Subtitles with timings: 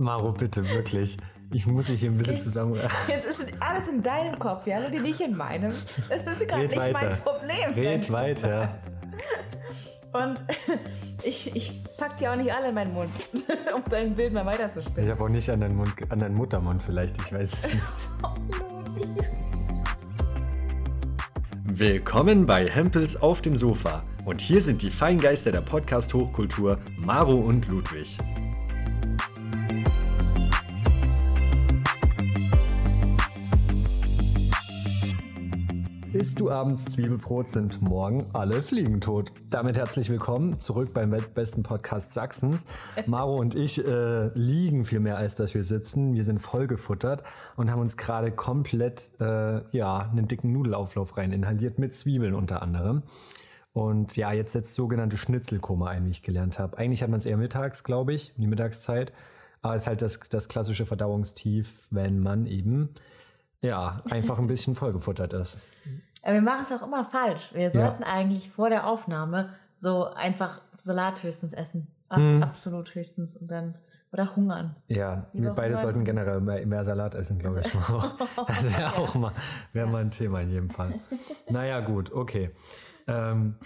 [0.00, 1.18] Maro, bitte, wirklich.
[1.52, 2.80] Ich muss mich hier ein bisschen zusammen.
[3.06, 5.74] Jetzt ist alles in deinem Kopf, ja, und nicht in meinem.
[6.08, 6.92] Das ist gerade nicht weiter.
[6.92, 7.74] mein Problem.
[7.74, 8.78] Red weiter.
[10.12, 10.42] Und
[11.22, 13.10] ich, ich pack dir auch nicht alle in meinen Mund,
[13.74, 15.04] um dein Bild mal weiterzuspielen.
[15.04, 18.10] Ich habe auch nicht an deinen, Mund, an deinen Muttermund vielleicht, ich weiß es nicht.
[21.78, 24.00] Willkommen bei Hempels auf dem Sofa.
[24.24, 28.16] Und hier sind die Feingeister der Podcast-Hochkultur, Maro und Ludwig.
[36.40, 39.30] Du abends Zwiebelbrot, sind morgen alle Fliegen tot.
[39.50, 42.64] Damit herzlich willkommen zurück beim weltbesten Podcast Sachsens.
[43.04, 46.14] Maro und ich äh, liegen viel mehr, als dass wir sitzen.
[46.14, 47.24] Wir sind vollgefuttert
[47.56, 52.62] und haben uns gerade komplett äh, ja, einen dicken Nudelauflauf rein inhaliert, mit Zwiebeln unter
[52.62, 53.02] anderem.
[53.74, 56.78] Und ja, jetzt setzt sogenannte Schnitzelkoma ein, wie ich gelernt habe.
[56.78, 59.12] Eigentlich hat man es eher mittags, glaube ich, die Mittagszeit.
[59.60, 62.94] Aber es ist halt das, das klassische Verdauungstief, wenn man eben
[63.62, 65.58] ja, einfach ein bisschen vollgefuttert ist.
[66.24, 67.50] Wir machen es auch immer falsch.
[67.54, 68.08] Wir sollten ja.
[68.08, 71.88] eigentlich vor der Aufnahme so einfach Salat höchstens essen.
[72.08, 72.42] Ab, hm.
[72.42, 73.36] Absolut höchstens.
[73.36, 73.74] Und dann,
[74.12, 74.74] oder hungern.
[74.88, 75.82] Ja, wir beide hungern.
[75.82, 77.72] sollten generell mehr, mehr Salat essen, glaube ich.
[78.46, 79.32] das wäre auch mal,
[79.72, 80.94] wäre mal ein Thema in jedem Fall.
[81.48, 82.50] Naja, gut, okay.
[83.08, 83.56] Ähm,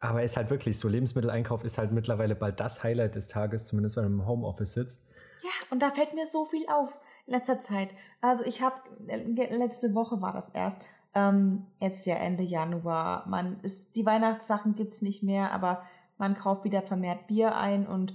[0.00, 3.96] aber ist halt wirklich so, Lebensmitteleinkauf ist halt mittlerweile bald das Highlight des Tages, zumindest
[3.96, 5.02] wenn man im Homeoffice sitzt.
[5.42, 7.94] Ja, und da fällt mir so viel auf in letzter Zeit.
[8.20, 10.82] Also ich habe, letzte Woche war das erst,
[11.14, 13.26] ähm, jetzt ja Ende Januar.
[13.28, 15.82] Man ist, die Weihnachtssachen gibt's nicht mehr, aber
[16.18, 18.14] man kauft wieder vermehrt Bier ein und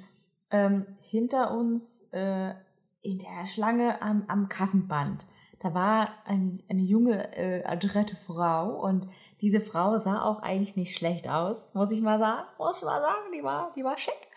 [0.50, 2.54] ähm, hinter uns äh,
[3.02, 5.26] in der Schlange am, am Kassenband,
[5.59, 9.08] da war ein, eine junge, äh, adrette Frau und
[9.42, 12.48] diese Frau sah auch eigentlich nicht schlecht aus, muss ich mal sagen.
[12.58, 14.28] Muss ich mal sagen, die war, die war schick.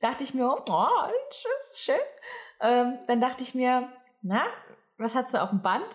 [0.00, 1.08] Dachte ich mir, oh,
[1.60, 1.94] ist schön.
[2.60, 3.88] Ähm, dann dachte ich mir,
[4.22, 4.42] na,
[4.98, 5.86] was hast du auf dem Band?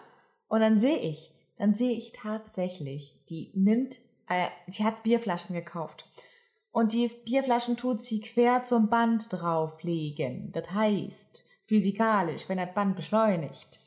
[0.47, 6.09] Und dann sehe ich, dann sehe ich tatsächlich, die nimmt, äh, sie hat Bierflaschen gekauft.
[6.71, 10.51] Und die Bierflaschen tut sie quer zum Band drauflegen.
[10.53, 13.79] Das heißt, physikalisch, wenn das Band beschleunigt,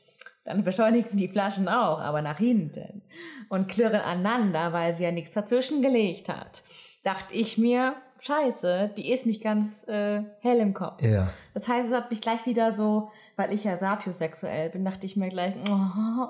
[0.45, 3.01] dann beschleunigen die Flaschen auch, aber nach hinten.
[3.49, 6.63] Und klirren aneinander, weil sie ja nichts dazwischen gelegt hat.
[7.03, 11.01] Dachte ich mir, scheiße, die ist nicht ganz äh, hell im Kopf.
[11.01, 11.29] Ja.
[11.53, 15.15] Das heißt, es hat mich gleich wieder so, weil ich ja sapiosexuell bin, dachte ich
[15.15, 16.27] mir gleich, oh,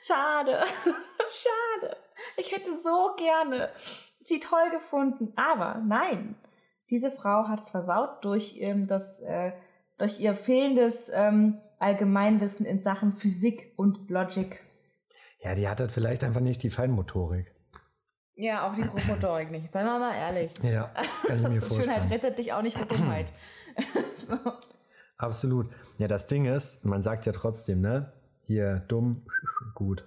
[0.00, 0.60] schade,
[1.28, 1.96] schade.
[2.36, 3.70] Ich hätte so gerne
[4.22, 6.36] sie toll gefunden, aber nein,
[6.90, 9.52] diese Frau hat es versaut durch ähm, das, äh,
[9.98, 14.64] durch ihr fehlendes ähm, Allgemeinwissen in Sachen Physik und Logik.
[15.40, 17.54] Ja, die hat halt vielleicht einfach nicht die Feinmotorik.
[18.34, 19.72] Ja, auch die Grobmotorik nicht.
[19.72, 20.52] Seien wir mal ehrlich.
[20.62, 20.92] Ja,
[21.26, 21.90] kann ich mir vorstellen.
[21.90, 23.32] Schönheit rettet dich auch nicht vor Dummheit.
[24.16, 24.36] so.
[25.16, 25.70] Absolut.
[25.98, 28.12] Ja, das Ding ist, man sagt ja trotzdem, ne?
[28.46, 29.22] Hier, dumm,
[29.74, 30.04] gut.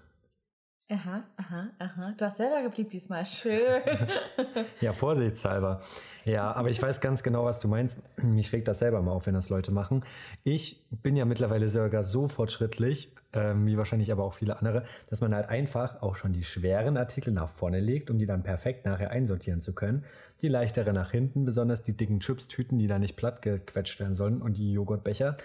[0.92, 2.14] Aha, aha, aha.
[2.18, 3.24] Du hast selber geblieben diesmal.
[3.24, 3.60] Schön.
[4.82, 5.82] ja, vorsichtshalber.
[6.26, 8.00] Ja, aber ich weiß ganz genau, was du meinst.
[8.18, 10.04] Mich regt das selber mal auf, wenn das Leute machen.
[10.44, 15.22] Ich bin ja mittlerweile sogar so fortschrittlich, ähm, wie wahrscheinlich aber auch viele andere, dass
[15.22, 18.88] man halt einfach auch schon die schweren Artikel nach vorne legt, um die dann perfekt
[18.88, 20.06] nachher einsortieren zu können.
[20.42, 24.42] Die leichtere nach hinten, besonders die dicken Chips-Tüten, die da nicht platt gequetscht werden sollen
[24.42, 25.38] und die Joghurtbecher.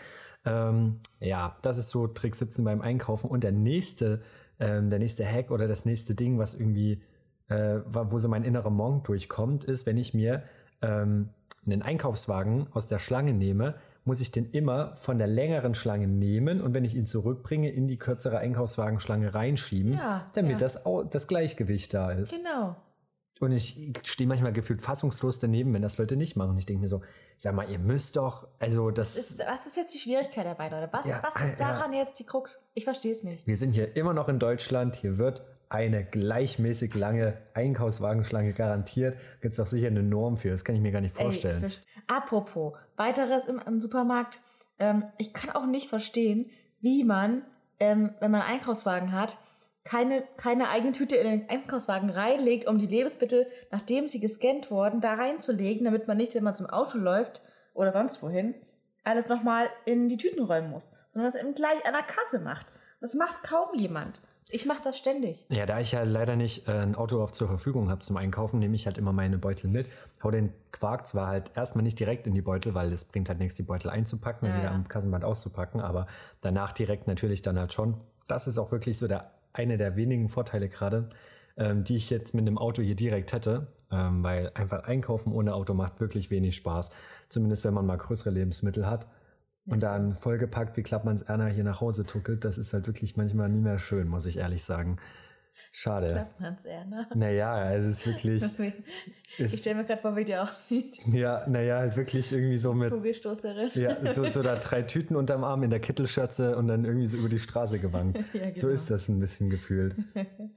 [0.47, 3.29] Ähm, ja, das ist so Trick 17 beim Einkaufen.
[3.29, 4.23] Und der nächste
[4.61, 7.03] ähm, der nächste Hack oder das nächste Ding, was irgendwie,
[7.49, 10.43] äh, wo so mein innerer Monk durchkommt, ist, wenn ich mir
[10.83, 11.31] ähm,
[11.67, 16.61] einen Einkaufswagen aus der Schlange nehme, muss ich den immer von der längeren Schlange nehmen
[16.61, 20.59] und wenn ich ihn zurückbringe, in die kürzere Einkaufswagenschlange reinschieben, ja, damit ja.
[20.59, 22.37] Das, das Gleichgewicht da ist.
[22.37, 22.77] Genau.
[23.41, 26.57] Und ich stehe manchmal gefühlt fassungslos daneben, wenn das Leute nicht machen.
[26.57, 27.03] Ich denke mir so,
[27.37, 29.17] sag mal, ihr müsst doch, also das.
[29.17, 30.89] Ist, was ist jetzt die Schwierigkeit dabei, Leute?
[30.93, 32.01] Was, ja, was ist daran ja.
[32.01, 32.61] jetzt die Krux?
[32.75, 33.47] Ich verstehe es nicht.
[33.47, 34.95] Wir sind hier immer noch in Deutschland.
[34.97, 39.17] Hier wird eine gleichmäßig lange Einkaufswagenschlange garantiert.
[39.41, 40.51] Gibt es doch sicher eine Norm für.
[40.51, 41.65] Das kann ich mir gar nicht vorstellen.
[41.65, 41.71] Ey,
[42.07, 44.41] Apropos, weiteres im, im Supermarkt.
[44.79, 47.43] Ähm, ich kann auch nicht verstehen, wie man,
[47.81, 49.39] ähm, wenn man einen Einkaufswagen hat,
[49.85, 55.01] keine, keine eigene Tüte in den Einkaufswagen reinlegt, um die Lebensmittel, nachdem sie gescannt wurden,
[55.01, 57.43] da reinzulegen, damit man nicht, wenn man zum Auto läuft
[57.75, 58.55] oder sonst wohin,
[59.05, 62.67] alles nochmal in die Tüten räumen muss, sondern das eben gleich an der Kasse macht.
[63.01, 64.23] Das macht kaum jemand.
[64.51, 65.45] Ich mache das ständig.
[65.49, 68.59] Ja, da ich ja leider nicht äh, ein Auto auf zur Verfügung habe zum Einkaufen,
[68.61, 69.89] nehme ich halt immer meine Beutel mit.
[70.23, 73.39] Hau den Quark zwar halt erstmal nicht direkt in die Beutel, weil es bringt halt
[73.39, 74.75] nichts, die Beutel einzupacken ja, und wieder ja.
[74.75, 76.07] am Kassenband auszupacken, aber
[76.41, 78.01] danach direkt natürlich dann halt schon.
[78.29, 81.09] Das ist auch wirklich so der eine der wenigen Vorteile gerade,
[81.57, 85.55] ähm, die ich jetzt mit dem Auto hier direkt hätte, ähm, weil einfach einkaufen ohne
[85.55, 86.91] Auto macht wirklich wenig Spaß.
[87.31, 89.09] Zumindest wenn man mal größere Lebensmittel hat.
[89.67, 93.49] und dann vollgepackt wie Klappmanns Erna hier nach Hause tuckelt, das ist halt wirklich manchmal
[93.49, 94.97] nie mehr schön, muss ich ehrlich sagen.
[95.77, 96.07] Schade.
[96.07, 97.09] Klappmanns Erna.
[97.17, 98.45] Naja, es ist wirklich.
[99.39, 101.01] ich stelle mir gerade vor, wie die aussieht.
[101.09, 102.93] Ja, naja, halt wirklich irgendwie so mit.
[102.93, 103.71] Kugelstoßerin.
[103.75, 107.17] Ja, so, so da drei Tüten unterm Arm in der Kittelschürze und dann irgendwie so
[107.17, 108.21] über die Straße gewankt.
[108.35, 108.55] Ja, genau.
[108.55, 109.97] So ist das ein bisschen gefühlt.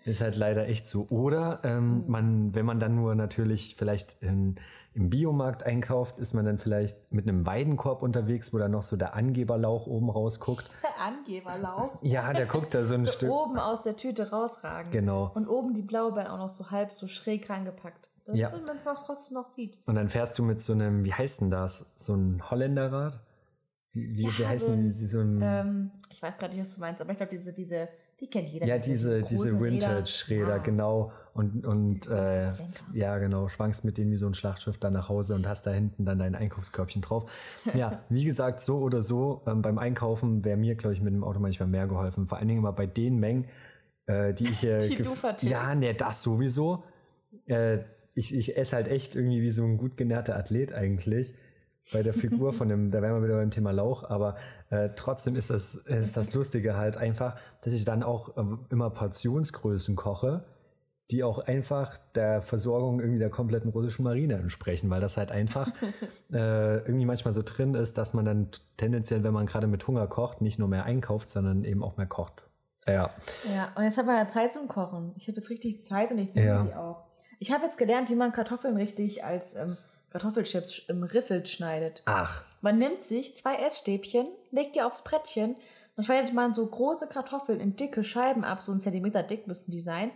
[0.06, 1.08] Ist halt leider echt so.
[1.10, 4.56] Oder ähm, man, wenn man dann nur natürlich vielleicht in,
[4.98, 8.98] im Biomarkt einkauft, ist man dann vielleicht mit einem Weidenkorb unterwegs, wo dann noch so
[8.98, 10.66] der Angeberlauch oben rausguckt.
[11.00, 12.00] Angeberlauch.
[12.02, 13.30] Ja, der guckt da so ein So Stück.
[13.32, 14.92] oben aus der Tüte rausragen.
[14.92, 15.32] Genau.
[15.36, 18.10] Und oben die Blaubeeren auch noch so halb so schräg reingepackt.
[18.26, 18.50] Das Ja.
[18.66, 19.80] man es noch trotzdem noch sieht.
[19.86, 21.94] Und dann fährst du mit so einem, wie heißt denn das?
[21.96, 23.20] So ein Holländerrad?
[23.94, 24.90] Wie, wie, wie Ja, heißen so ein, die?
[24.90, 27.88] So ein, Ähm, ich weiß gerade nicht, was du meinst, aber ich glaube, diese, diese,
[28.20, 28.66] die kennt jeder.
[28.66, 30.58] ja, diese, diese Vintage-Räder, Ja.
[30.58, 31.12] genau.
[31.38, 32.48] Und, und äh,
[32.94, 35.72] ja, genau, schwankst mit denen wie so ein Schlachtschiff dann nach Hause und hast da
[35.72, 37.30] hinten dann dein Einkaufskörbchen drauf.
[37.76, 41.24] Ja, wie gesagt, so oder so, ähm, beim Einkaufen wäre mir, glaube ich, mit dem
[41.24, 42.26] Auto manchmal mehr geholfen.
[42.26, 43.46] Vor allen Dingen immer bei den Mengen,
[44.08, 44.80] äh, die ich hier.
[45.40, 45.48] Die.
[45.48, 46.84] Ja, ne, das sowieso.
[47.46, 47.82] Äh,
[48.16, 51.36] ich, ich esse halt echt irgendwie wie so ein gut genährter Athlet eigentlich.
[51.94, 54.38] Bei der Figur von dem, da wären wir wieder beim Thema Lauch, aber
[54.72, 58.90] äh, trotzdem ist das, ist das Lustige halt einfach, dass ich dann auch äh, immer
[58.90, 60.46] Portionsgrößen koche,
[61.12, 65.72] die auch einfach der Versorgung irgendwie der kompletten russischen Marine entsprechen, weil das halt einfach
[66.34, 70.08] äh, irgendwie manchmal so drin ist, dass man dann tendenziell, wenn man gerade mit Hunger
[70.08, 72.44] kocht, nicht nur mehr einkauft, sondern eben auch mehr kocht.
[72.86, 73.10] Ja.
[73.54, 75.14] Ja, und jetzt haben wir ja Zeit zum Kochen.
[75.18, 76.62] Ich habe jetzt richtig Zeit und ich nehme Ja.
[76.64, 77.04] die auch.
[77.40, 79.78] Ich habe jetzt gelernt, wie man Kartoffeln richtig als ähm,
[80.10, 82.02] Kartoffelchips im Riffel schneidet.
[82.06, 85.56] Ach, Man nimmt sich zwei Essstäbchen, legt die aufs Brettchen,
[85.96, 89.72] dann schneidet man so große Kartoffeln in dicke Scheiben ab, so einen Zentimeter dick müssten
[89.72, 90.12] die sein.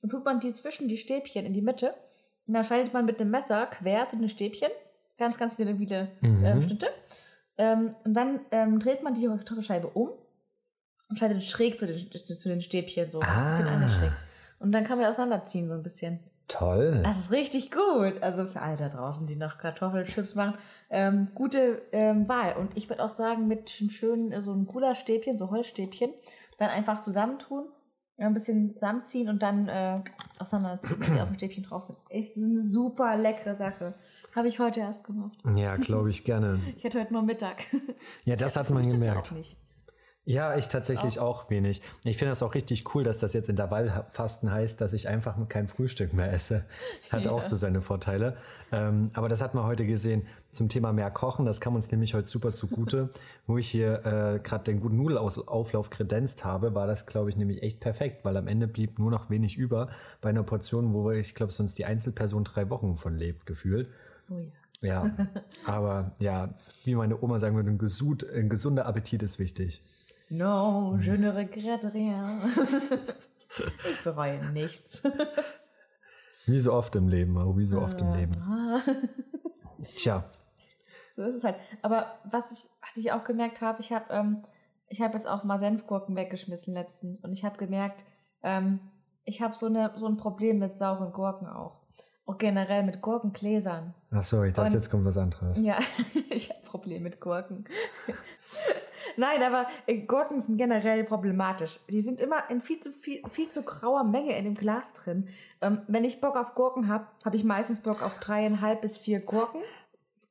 [0.00, 1.94] Dann tut man die zwischen die Stäbchen in die Mitte
[2.46, 4.70] und dann schneidet man mit dem Messer quer zu den Stäbchen,
[5.18, 6.44] ganz, ganz viele, viele Mhm.
[6.44, 6.88] ähm, Schnitte.
[7.58, 10.10] Ähm, und dann ähm, dreht man die Kartoffelscheibe um
[11.10, 13.74] und schneidet schräg zu den, zu den Stäbchen, so ein bisschen Ah.
[13.74, 14.12] anders schräg.
[14.58, 16.20] Und dann kann man auseinanderziehen, so ein bisschen.
[16.48, 17.00] toll.
[17.04, 18.22] Das ist richtig gut.
[18.22, 20.54] Also für alle da draußen, die noch Kartoffelchips machen,
[20.90, 22.56] ähm, gute ähm, Wahl.
[22.56, 26.10] Und ich würde auch sagen, mit einem schönen, äh, so ein cooler Stäbchen, so Holzstäbchen,
[26.58, 27.66] dann einfach zusammentun,
[28.20, 29.98] ja, ein bisschen zusammenziehen und dann äh,
[30.38, 31.98] auseinanderziehen, wenn die auf dem Stäbchen drauf sind.
[32.10, 33.94] Ist eine super leckere Sache.
[34.36, 35.38] Habe ich heute erst gemacht.
[35.56, 36.60] Ja, glaube ich gerne.
[36.76, 37.64] Ich hatte heute nur Mittag.
[38.24, 39.32] Ja, das hat man gemerkt.
[39.32, 39.56] Auch nicht.
[40.26, 41.80] Ja, ich tatsächlich auch wenig.
[42.04, 45.66] Ich finde das auch richtig cool, dass das jetzt Intervallfasten heißt, dass ich einfach kein
[45.66, 46.64] Frühstück mehr esse.
[47.10, 47.48] Hat auch Ja.
[47.48, 48.36] so seine Vorteile.
[48.70, 51.46] Ähm, aber das hat man heute gesehen zum Thema mehr Kochen.
[51.46, 53.08] Das kam uns nämlich heute super zugute.
[53.46, 57.62] Wo ich hier äh, gerade den guten Nudelauflauf kredenzt habe, war das, glaube ich, nämlich
[57.62, 59.88] echt perfekt, weil am Ende blieb nur noch wenig über
[60.20, 63.88] bei einer Portion, wo ich glaube, sonst die Einzelperson drei Wochen von lebt, gefühlt.
[64.30, 64.46] Oh ja.
[64.82, 65.10] Ja,
[65.66, 69.82] aber ja, wie meine Oma sagen würde, ein, gesund, ein gesunder Appetit ist wichtig.
[70.30, 72.24] No, je ne regrette rien.
[73.92, 75.02] ich bereue nichts.
[76.46, 78.32] Wie so oft im Leben, oh, wie so oft im Leben.
[78.40, 78.80] Ah.
[79.96, 80.24] Tja,
[81.16, 81.56] So ist es halt.
[81.82, 84.42] Aber was ich, was ich auch gemerkt habe, ich habe ähm,
[84.90, 88.04] ich habe jetzt auch mal Senfgurken weggeschmissen letztens und ich habe gemerkt,
[88.42, 88.80] ähm,
[89.24, 91.80] ich habe so, eine, so ein Problem mit sauren Gurken auch.
[92.26, 93.94] Auch generell mit Gurkengläsern.
[94.10, 95.62] ach so, ich dachte, Und- jetzt kommt was anderes.
[95.62, 95.78] Ja,
[96.30, 97.64] ich habe Probleme mit Gurken.
[99.20, 101.78] Nein, aber äh, Gurken sind generell problematisch.
[101.90, 105.28] Die sind immer in viel zu viel, viel zu grauer Menge in dem Glas drin.
[105.60, 109.20] Ähm, wenn ich Bock auf Gurken habe, habe ich meistens Bock auf dreieinhalb bis vier
[109.20, 109.60] Gurken.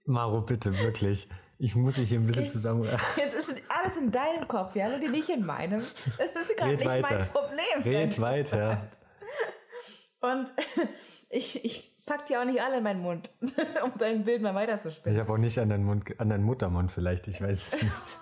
[0.06, 1.30] Maro, bitte, wirklich.
[1.60, 2.90] Ich muss mich hier ein bisschen zusammen.
[3.16, 5.82] Jetzt ist alles in deinem Kopf, ja, und nicht in meinem.
[6.18, 7.26] Das ist gerade nicht mein weiter.
[7.26, 7.84] Problem.
[7.84, 8.90] Red weiter.
[10.22, 10.52] Und
[11.30, 13.30] ich, ich pack die auch nicht alle in meinen Mund,
[13.84, 15.20] um dein Bild mal Ich weiterzuspinnen.
[15.20, 18.20] habe auch nicht an deinen, Mund, an deinen Muttermund vielleicht, ich weiß es nicht.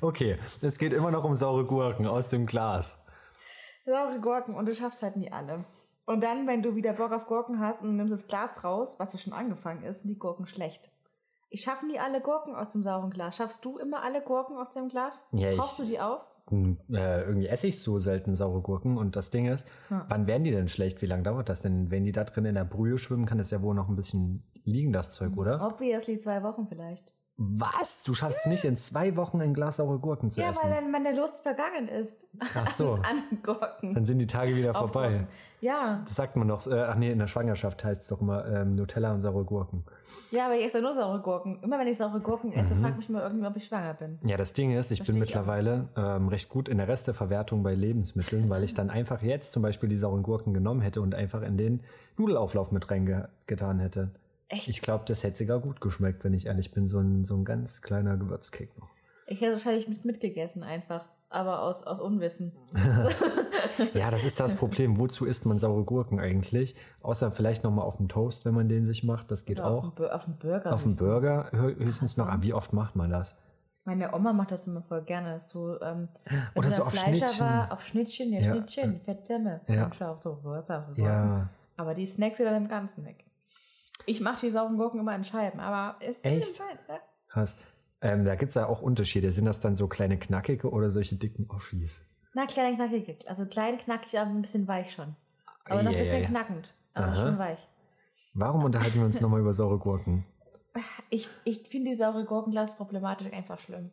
[0.00, 3.02] Okay, es geht immer noch um saure Gurken aus dem Glas.
[3.86, 5.64] Saure Gurken und du schaffst halt nie alle.
[6.06, 8.96] Und dann, wenn du wieder Bock auf Gurken hast und du nimmst das Glas raus,
[8.98, 10.90] was ja schon angefangen ist, sind die Gurken schlecht.
[11.50, 13.36] Ich schaffe nie alle Gurken aus dem sauren Glas.
[13.36, 15.24] Schaffst du immer alle Gurken aus dem Glas?
[15.32, 16.26] Ja, Brauchst du die auf?
[16.50, 20.02] Äh, irgendwie esse ich so selten saure Gurken und das Ding ist, Hm.
[20.08, 21.00] wann werden die denn schlecht?
[21.00, 21.90] Wie lange dauert das denn?
[21.90, 24.42] Wenn die da drin in der Brühe schwimmen, kann das ja wohl noch ein bisschen
[24.64, 25.64] liegen, das Zeug, oder?
[25.66, 27.14] Obviously zwei Wochen vielleicht.
[27.36, 28.04] Was?
[28.04, 30.70] Du schaffst nicht in zwei Wochen ein Glas saure Gurken zu Ja, essen?
[30.70, 32.28] weil dann meine Lust vergangen ist.
[32.54, 32.92] Ach so.
[33.02, 33.92] An, Gurken.
[33.92, 35.08] Dann sind die Tage wieder Auf vorbei.
[35.08, 35.26] Gurken.
[35.60, 36.64] Ja, Das sagt man doch.
[36.68, 39.82] Äh, ach nee, in der Schwangerschaft heißt es doch immer ähm, Nutella und saure Gurken.
[40.30, 41.58] ja, aber ich esse nur saure Gurken.
[41.62, 42.56] Immer wenn ich saure Gurken Mhm.
[42.56, 44.18] esse, fragt mich mal irgendwann, ob ich schwanger bin.
[44.22, 45.40] Ja, das Ding ist, ich bin Versteh ich auch.
[45.40, 49.62] mittlerweile ähm, recht gut in der Resteverwertung bei Lebensmitteln, weil ich dann einfach jetzt zum
[49.62, 51.80] Beispiel die sauren Gurken genommen hätte und einfach in den
[52.16, 54.10] Nudelauflauf mit reingetan hätte.
[54.54, 54.68] Echt?
[54.68, 56.86] Ich glaube, das hätte sogar gut geschmeckt, wenn ich ehrlich bin.
[56.86, 58.88] So ein, so ein ganz kleiner Gewürzcake noch.
[59.26, 62.52] Ich hätte wahrscheinlich mit mitgegessen einfach, aber aus, aus Unwissen.
[63.94, 64.98] Ja, das ist das Problem.
[65.00, 66.76] Wozu isst man saure Gurken eigentlich?
[67.02, 69.30] Außer vielleicht nochmal auf dem Toast, wenn man den sich macht.
[69.30, 70.00] Das geht Oder auf auch.
[70.12, 70.72] auf dem Burger.
[70.74, 70.96] Auf dem.
[70.96, 72.28] Burger hö- höchstens noch.
[72.28, 73.36] Aber wie oft macht man das?
[73.84, 75.40] Meine Oma macht das immer voll gerne.
[75.40, 76.06] So, ähm,
[76.54, 77.46] Oder so auf Fleischer Schnittchen.
[77.46, 78.52] War, auf Schnittchen, ja, Ja.
[78.52, 79.60] Schnittchen, Fettdämme.
[79.68, 79.84] Ja.
[79.86, 80.90] Und auf so Wörter.
[80.96, 81.48] Ja.
[81.76, 83.24] Aber die snacks sie dann im Ganzen weg.
[84.06, 86.60] Ich mache die sauren Gurken immer in Scheiben, aber ist Echt?
[86.60, 87.00] Meins, ja?
[87.28, 87.56] Krass.
[88.00, 89.30] Ähm, da gibt es ja auch Unterschiede.
[89.30, 92.02] Sind das dann so kleine knackige oder solche dicken Oschis?
[92.34, 93.28] Na, klein knackig.
[93.28, 95.16] Also klein knackig, aber ein bisschen weich schon.
[95.64, 97.16] Aber noch ein bisschen knackend, aber Aha.
[97.16, 97.68] schon weich.
[98.34, 100.26] Warum unterhalten wir uns nochmal über saure Gurken?
[101.08, 103.92] Ich, ich finde die saure Gurkenglas problematisch einfach schlimm.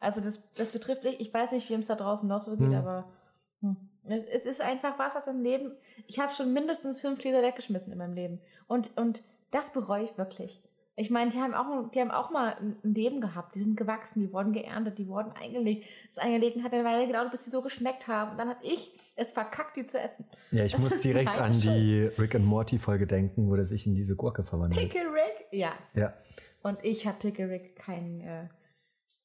[0.00, 2.68] Also das, das betrifft, ich ich weiß nicht, wie es da draußen noch so geht,
[2.68, 2.74] Hm.
[2.74, 3.04] aber
[3.60, 3.76] hm.
[4.04, 5.72] es, es ist einfach was, was im Leben,
[6.06, 8.40] ich habe schon mindestens fünf Liter weggeschmissen in meinem Leben.
[8.66, 9.22] Und, und
[9.52, 10.62] das bereue ich wirklich.
[10.94, 14.20] Ich meine, die haben, auch, die haben auch mal ein Leben gehabt, die sind gewachsen,
[14.20, 15.86] die wurden geerntet, die wurden eingelegt.
[16.08, 18.32] Das Eingelegen hat eine Weile gedauert, bis sie so geschmeckt haben.
[18.32, 20.26] Und dann habe ich es verkackt, die zu essen.
[20.50, 23.86] Ja, ich Das muss direkt an die Rick and Morty Folge denken, wo der sich
[23.86, 24.80] in diese Gurke verwandelt.
[24.80, 25.46] Pickle Rick?
[25.50, 26.12] Ja, Ja.
[26.62, 28.48] Und ich habe Pickle Rick keinen, äh,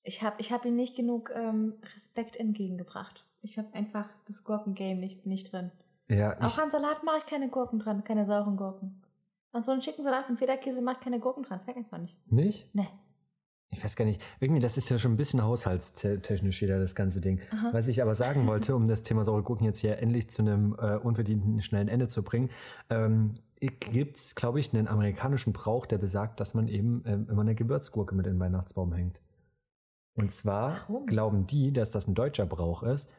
[0.04, 3.26] ich habe ich hab ihm nicht genug ähm, Respekt entgegengebracht.
[3.42, 5.72] Ich habe einfach das Gurkengame nicht, nicht drin.
[6.10, 9.04] Ja, Auch an Salat mache ich keine Gurken dran, keine sauren Gurken.
[9.58, 11.60] An so einen schicken Salat mit Federkäse mache ich keine Gurken dran.
[11.66, 12.16] Fängt einfach nicht.
[12.32, 12.76] nicht?
[12.76, 12.86] Ne.
[13.70, 14.22] Ich weiß gar nicht.
[14.40, 17.42] Irgendwie, das ist ja schon ein bisschen haushaltstechnisch wieder, das ganze Ding.
[17.52, 17.70] Aha.
[17.74, 20.76] Was ich aber sagen wollte, um das Thema saure Gurken jetzt hier endlich zu einem
[20.80, 22.52] äh, unverdienten, schnellen Ende zu bringen,
[22.92, 27.42] ähm, gibt es, glaube ich, einen amerikanischen Brauch, der besagt, dass man eben ähm, immer
[27.42, 29.22] eine Gewürzgurke mit in den Weihnachtsbaum hängt.
[30.14, 31.08] Und zwar Warum?
[31.08, 33.12] glauben die, dass das ein deutscher Brauch ist,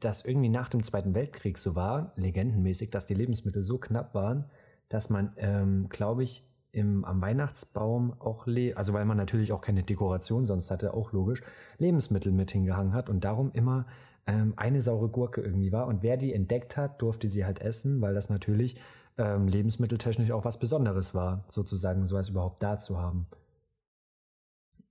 [0.00, 4.50] dass irgendwie nach dem Zweiten Weltkrieg so war, legendenmäßig, dass die Lebensmittel so knapp waren,
[4.94, 9.60] dass man, ähm, glaube ich, im, am Weihnachtsbaum auch, le also weil man natürlich auch
[9.60, 11.42] keine Dekoration sonst hatte, auch logisch,
[11.78, 13.86] Lebensmittel mit hingehangen hat und darum immer
[14.28, 15.88] ähm, eine saure Gurke irgendwie war.
[15.88, 18.80] Und wer die entdeckt hat, durfte sie halt essen, weil das natürlich
[19.18, 23.26] ähm, lebensmitteltechnisch auch was Besonderes war, sozusagen sowas überhaupt da zu haben.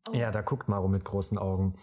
[0.09, 1.75] Oh, Ja, da guckt Maro mit großen Augen.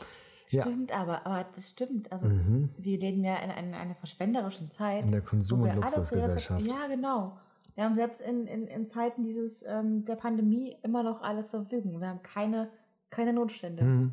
[0.49, 0.62] Ja.
[0.62, 2.12] Stimmt aber, aber das stimmt.
[2.12, 2.69] Also Mhm.
[2.77, 5.05] wir leben ja in, in einer verschwenderischen Zeit.
[5.05, 6.67] In der Konsum- und Luxusgesellschaft.
[6.67, 7.39] Ja, genau.
[7.75, 11.61] Wir haben selbst in, in, in Zeiten dieses, ähm, der Pandemie immer noch alles zur
[11.62, 12.00] Verfügung.
[12.00, 12.71] Wir haben keine,
[13.11, 13.85] keine Notstände.
[13.85, 14.12] Mhm.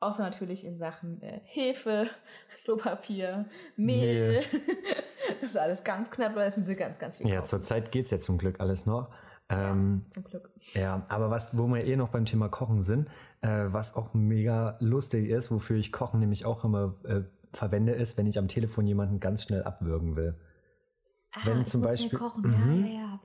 [0.00, 2.08] Außer natürlich in Sachen äh, Hefe,
[2.64, 4.42] Klopapier, Mehl.
[5.40, 8.04] das ist alles ganz knapp, weil es mit so ganz, ganz viel Ja, zurzeit geht
[8.06, 9.10] es ja zum Glück alles noch.
[9.50, 10.50] Ähm, Zum Glück.
[10.74, 13.08] ja, aber was, wo wir eh noch beim Thema Kochen sind,
[13.40, 17.22] äh, was auch mega lustig ist, wofür ich Kochen nämlich auch immer äh,
[17.54, 20.34] verwende, ist, wenn ich am Telefon jemanden ganz schnell abwürgen will.
[21.32, 22.42] Ah, Wenn zum Beispiel- kochen.
[22.48, 22.84] Mhm.
[22.86, 23.20] Ja, ja, ja.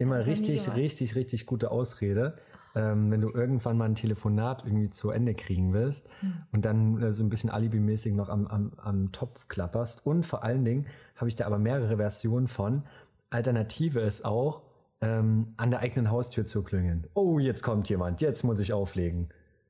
[0.00, 2.36] Immer richtig, richtig, richtig gute Ausrede,
[2.76, 6.34] ähm, wenn du irgendwann mal ein Telefonat irgendwie zu Ende kriegen willst Hm.
[6.52, 10.06] und dann äh, so ein bisschen alibimäßig noch am, am, am Topf klapperst.
[10.06, 10.86] Und vor allen Dingen
[11.16, 12.84] habe ich da aber mehrere Versionen von.
[13.30, 14.62] Alternative ist auch,
[15.00, 17.06] ähm, an der eigenen Haustür zu klingeln.
[17.14, 19.28] Oh, jetzt kommt jemand, jetzt muss ich auflegen.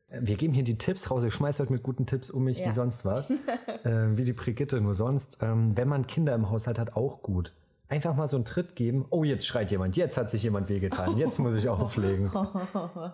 [0.08, 1.24] Äh, Wir geben hier die Tipps raus.
[1.24, 2.66] Ich schmeiß heute mit guten Tipps um mich Ja.
[2.66, 3.30] wie sonst was.
[3.84, 5.38] äh, wie die Brigitte, nur sonst.
[5.40, 7.54] Ähm, wenn man Kinder im Haushalt hat, auch gut.
[7.88, 9.06] Einfach mal so einen Tritt geben.
[9.10, 9.96] Oh, jetzt schreit jemand.
[9.96, 11.16] Jetzt hat sich jemand wehgetan.
[11.16, 12.30] Jetzt muss ich auflegen.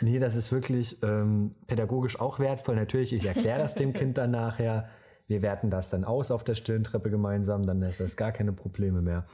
[0.00, 2.76] Nee, das ist wirklich ähm, pädagogisch auch wertvoll.
[2.76, 4.88] Natürlich, ich erkläre das dem Kind dann nachher.
[5.26, 7.66] Wir werten das dann aus auf der Stirntreppe gemeinsam.
[7.66, 9.24] Dann ist das gar keine Probleme mehr.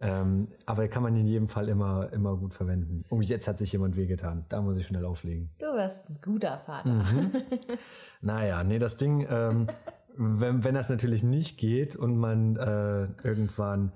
[0.00, 3.04] Ähm, aber kann man in jedem Fall immer, immer gut verwenden.
[3.08, 4.44] Oh, jetzt hat sich jemand wehgetan.
[4.48, 5.50] Da muss ich schnell auflegen.
[5.58, 6.88] Du wirst ein guter Vater.
[6.88, 7.32] Mhm.
[8.20, 9.66] Naja, nee, das Ding, ähm,
[10.16, 13.92] wenn, wenn das natürlich nicht geht und man äh, irgendwann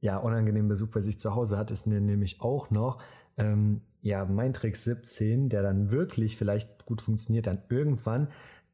[0.00, 3.02] ja unangenehmen Besuch bei sich zu Hause hat, ist nämlich auch noch
[3.36, 8.28] ähm, ja mein Trick 17, der dann wirklich vielleicht gut funktioniert, dann irgendwann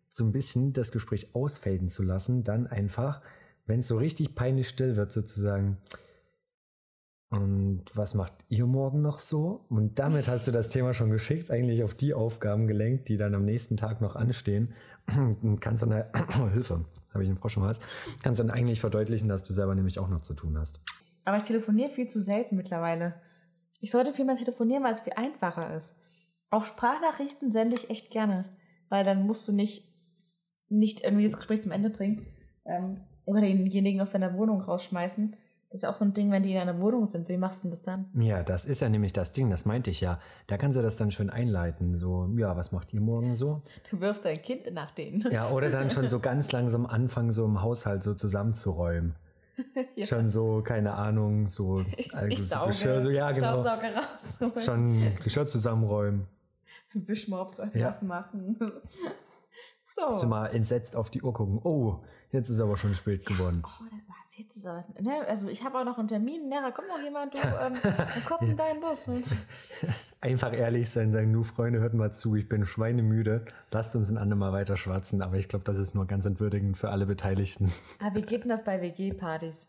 [0.09, 3.21] so ein bisschen das Gespräch ausfaden zu lassen, dann einfach,
[3.67, 5.79] wenn es so richtig peinlich still wird, sozusagen.
[7.31, 9.67] Und was macht ihr morgen noch so?
[9.69, 13.35] Und damit hast du das Thema schon geschickt, eigentlich auf die Aufgaben gelenkt, die dann
[13.35, 14.73] am nächsten Tag noch anstehen.
[15.61, 15.93] Kannst dann,
[16.53, 17.81] Hilfe, habe ich einen Frosch im Hals,
[18.23, 20.81] kannst dann eigentlich verdeutlichen, dass du selber nämlich auch noch zu tun hast.
[21.25, 23.21] Aber ich telefoniere viel zu selten mittlerweile.
[23.81, 25.99] Ich sollte viel mehr telefonieren, weil es viel einfacher ist.
[26.51, 28.45] Auch Sprachnachrichten sende ich echt gerne,
[28.89, 29.85] weil dann musst du nicht,
[30.69, 32.27] nicht irgendwie das Gespräch zum Ende bringen
[32.65, 35.37] ähm, oder denjenigen aus deiner Wohnung rausschmeißen.
[35.71, 37.29] Das ist ja auch so ein Ding, wenn die in deiner Wohnung sind.
[37.29, 38.07] Wie machst du denn das dann?
[38.15, 40.19] Ja, das ist ja nämlich das Ding, das meinte ich ja.
[40.47, 41.95] Da kannst du das dann schön einleiten.
[41.95, 43.61] So, ja, was macht ihr morgen so?
[43.91, 45.21] Du wirfst dein Kind nach denen.
[45.31, 49.15] Ja, oder dann schon so ganz langsam anfangen, so im Haushalt so zusammenzuräumen.
[50.05, 53.65] Schon so, keine Ahnung, so, Ich, also ich so sauge, Geschirr, so, ja, genau.
[54.59, 56.29] Schon Geschirr zusammenräumen.
[56.95, 57.89] Wischmopp Ja.
[57.89, 58.57] was machen.
[59.95, 60.17] So.
[60.17, 61.59] So mal entsetzt auf die Uhr gucken.
[61.65, 63.63] Oh, jetzt ist aber schon spät geworden.
[63.65, 64.08] Oh, das
[64.39, 67.35] jetzt aber, ne, also ich habe auch noch einen Termin, ne, da kommt noch jemand,
[67.35, 67.75] du, ähm,
[68.27, 69.07] kommt in dein Bus.
[69.09, 69.27] Und,
[70.21, 73.45] Einfach ehrlich sein, sagen, du Freunde, hört mal zu, ich bin schweinemüde.
[73.71, 75.23] Lasst uns ein andermal weiter schwatzen.
[75.23, 77.73] Aber ich glaube, das ist nur ganz entwürdigend für alle Beteiligten.
[78.05, 79.69] aber wie geht denn das bei WG-Partys?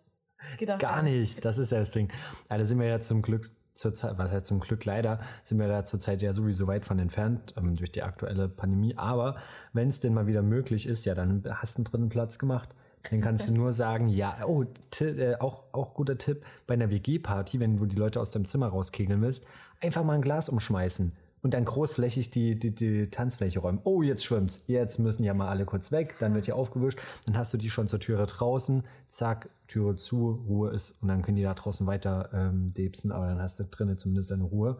[0.70, 2.10] Auch Gar nicht, das ist ja das Ding.
[2.48, 3.46] Da sind wir ja zum Glück
[3.76, 6.98] zur Zeit, was heißt zum Glück leider, sind wir da zurzeit ja sowieso weit von
[6.98, 8.98] entfernt ähm, durch die aktuelle Pandemie.
[8.98, 9.36] Aber
[9.74, 12.70] wenn es denn mal wieder möglich ist, ja, dann hast du einen dritten Platz gemacht.
[13.10, 14.66] Dann kannst du nur sagen, ja, oh,
[15.02, 18.68] äh, auch, auch guter Tipp, bei einer WG-Party, wenn du die Leute aus dem Zimmer
[18.68, 19.46] rauskegeln willst,
[19.82, 23.80] einfach mal ein Glas umschmeißen und dann großflächig die, die, die Tanzfläche räumen.
[23.84, 24.64] Oh, jetzt schwimmt's.
[24.68, 27.70] Jetzt müssen ja mal alle kurz weg, dann wird hier aufgewischt, dann hast du die
[27.70, 31.88] schon zur Türe draußen, zack, Türe zu, Ruhe ist und dann können die da draußen
[31.88, 34.78] weiter ähm, debsen, aber dann hast du drinnen zumindest deine Ruhe.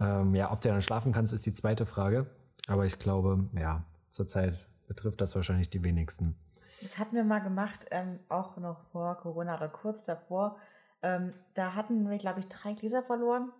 [0.00, 2.26] Ähm, ja, ob du dann schlafen kannst, ist die zweite Frage.
[2.66, 6.34] Aber ich glaube, ja, zurzeit betrifft das wahrscheinlich die wenigsten.
[6.82, 10.56] Das hatten wir mal gemacht, ähm, auch noch vor Corona oder kurz davor.
[11.02, 13.52] Ähm, da hatten wir, glaube ich, drei Gläser verloren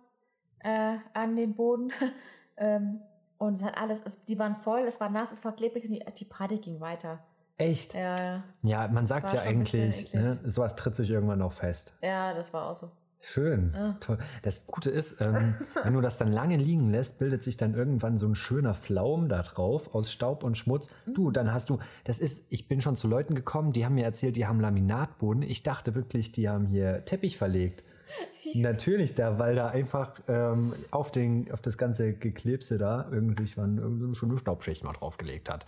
[0.59, 1.91] äh, an den Boden.
[2.57, 3.01] ähm,
[3.37, 5.91] und es hat alles, es, die waren voll, es war nass, es war klebrig und
[5.91, 7.19] die, die Party ging weiter.
[7.57, 7.93] Echt?
[7.93, 11.97] Ja, Ja, man sagt ja eigentlich, ne, sowas tritt sich irgendwann noch fest.
[12.01, 12.91] ja, das war auch so.
[13.23, 13.73] Schön.
[13.99, 14.17] Toll.
[14.41, 18.17] Das Gute ist, ähm, wenn du das dann lange liegen lässt, bildet sich dann irgendwann
[18.17, 20.89] so ein schöner Flaum da drauf aus Staub und Schmutz.
[21.05, 24.05] Du, dann hast du, das ist, ich bin schon zu Leuten gekommen, die haben mir
[24.05, 25.43] erzählt, die haben Laminatboden.
[25.43, 27.83] Ich dachte wirklich, die haben hier Teppich verlegt.
[28.55, 33.77] Natürlich da, weil da einfach ähm, auf, den, auf das ganze Geklebse da irgendwie man
[33.77, 35.65] irgendeine schöne Staubschicht mal draufgelegt hat.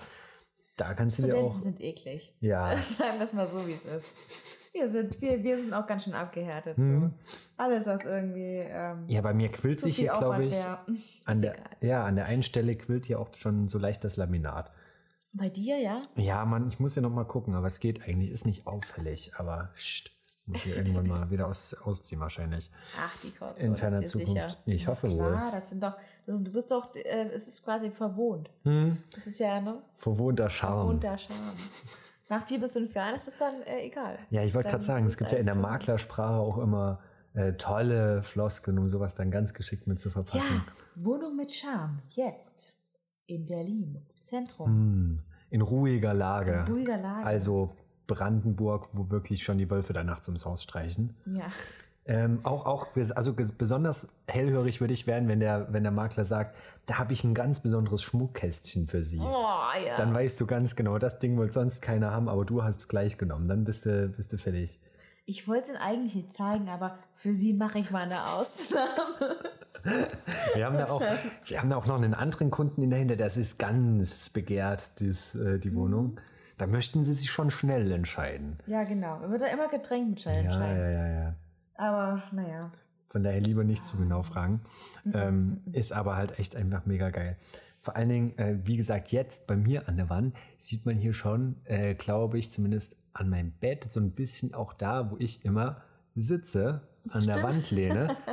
[0.76, 1.62] Da kannst du dir Studenten auch.
[1.62, 2.34] sind eklig.
[2.40, 2.76] Ja.
[2.78, 4.63] Sagen wir es mal so, wie es ist.
[4.74, 6.78] Wir sind, wir, wir sind auch ganz schön abgehärtet.
[6.78, 7.14] Hm.
[7.24, 7.34] So.
[7.58, 10.54] Alles, was irgendwie ähm, Ja, bei mir quillt sich hier, glaube ich.
[10.56, 10.84] wär,
[11.26, 11.68] An der, egal.
[11.82, 14.72] ja, an der einen Stelle quillt hier auch schon so leicht das Laminat.
[15.32, 16.02] Bei dir, ja?
[16.16, 19.34] Ja, Mann, ich muss ja noch mal gucken, aber es geht eigentlich, ist nicht auffällig,
[19.38, 20.12] aber scht,
[20.48, 22.70] muss ich irgendwann mal wieder aus, ausziehen wahrscheinlich.
[23.00, 23.60] Ach, die Kotze.
[23.66, 24.32] In ferner Zukunft.
[24.34, 24.58] sicher.
[24.66, 25.32] Ich hoffe ja, wohl.
[25.32, 25.96] Klar, das sind doch,
[26.26, 28.50] das du bist doch, äh, es ist quasi verwohnt.
[28.64, 29.82] Hm, Das ist ja, ne?
[29.98, 30.82] verwohnter Charme.
[30.88, 31.58] Verwohnter Charme.
[32.30, 34.18] Nach vier bis fünf Jahren ist es dann äh, egal.
[34.30, 35.56] Ja, ich wollte gerade sagen, es gibt ja in der.
[35.56, 37.00] Maklersprache auch immer
[37.34, 40.64] äh, tolle Floskeln, um sowas dann ganz geschickt mit zu verpacken.
[40.66, 42.00] Ja, Wohnung mit Charme.
[42.10, 42.74] Jetzt.
[43.26, 44.06] In Berlin.
[44.22, 44.68] Zentrum.
[44.68, 46.66] Hm, in ruhiger Lage.
[46.68, 47.26] In ruhiger Lage.
[47.26, 47.76] Also
[48.08, 51.16] Brandenburg, wo wirklich schon die Wölfe da nachts ums Haus streichen.
[51.26, 51.46] Ja.
[52.06, 56.56] Ähm, auch, auch, also besonders hellhörig würde ich werden, wenn der, wenn der Makler sagt,
[56.86, 59.20] da habe ich ein ganz besonderes Schmuckkästchen für Sie.
[59.22, 59.24] Oh,
[59.88, 59.96] ja.
[59.96, 62.88] Dann weißt du ganz genau, das Ding wollte sonst keiner haben, aber du hast es
[62.90, 63.48] gleich genommen.
[63.48, 64.80] Dann bist du, bist du fertig.
[65.26, 69.38] Ich wollte es Ihnen eigentlich nicht zeigen, aber für Sie mache ich mal eine Ausnahme.
[70.56, 71.02] Wir haben, da auch,
[71.46, 75.36] wir haben da auch noch einen anderen Kunden in dahinter, das ist ganz begehrt, dies,
[75.36, 75.60] äh, Mhm.
[75.60, 76.20] die Wohnung.
[76.58, 78.58] Da möchten sie sich schon schnell entscheiden.
[78.66, 79.18] ja, genau.
[79.20, 80.78] Man wird da immer Getränk mit Schein Ja, entscheiden.
[80.78, 81.36] ja, ja, ja.
[81.76, 82.72] Aber naja.
[83.10, 84.62] Von daher lieber nicht zu genau fragen.
[85.14, 87.38] Ähm, ist aber halt echt einfach mega geil.
[87.80, 91.14] Vor allen Dingen, äh, wie gesagt, jetzt bei mir an der Wand sieht man hier
[91.14, 95.46] schon, äh, glaube ich, zumindest an meinem Bett, so ein bisschen auch da, wo ich
[95.46, 95.82] immer
[96.16, 97.48] sitze, an der Stimmt.
[97.48, 98.18] Wandlehne.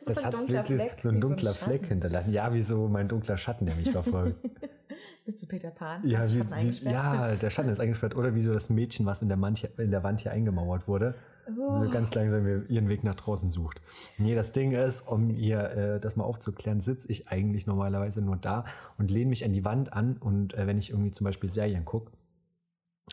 [0.00, 1.52] So Das hat dunkler wirklich Fleck, so ein wie so ein dunkler.
[1.54, 2.32] Fleck hinterlassen.
[2.32, 4.38] Ja, wie so mein dunkler Schatten, der mich verfolgt.
[5.24, 6.06] Bist du Peter Pan?
[6.06, 8.14] ja, wie, wie, ja, der Schatten ist eingesperrt.
[8.14, 11.16] Oder wie so das Mädchen, was in der, hier, in der Wand hier eingemauert wurde.
[11.48, 11.84] Oh.
[11.84, 13.80] So ganz langsam ihren Weg nach draußen sucht.
[14.18, 18.36] Nee, das Ding ist, um ihr äh, das mal aufzuklären, sitze ich eigentlich normalerweise nur
[18.36, 18.64] da
[18.98, 21.84] und lehne mich an die Wand an und äh, wenn ich irgendwie zum Beispiel Serien
[21.84, 22.12] gucke.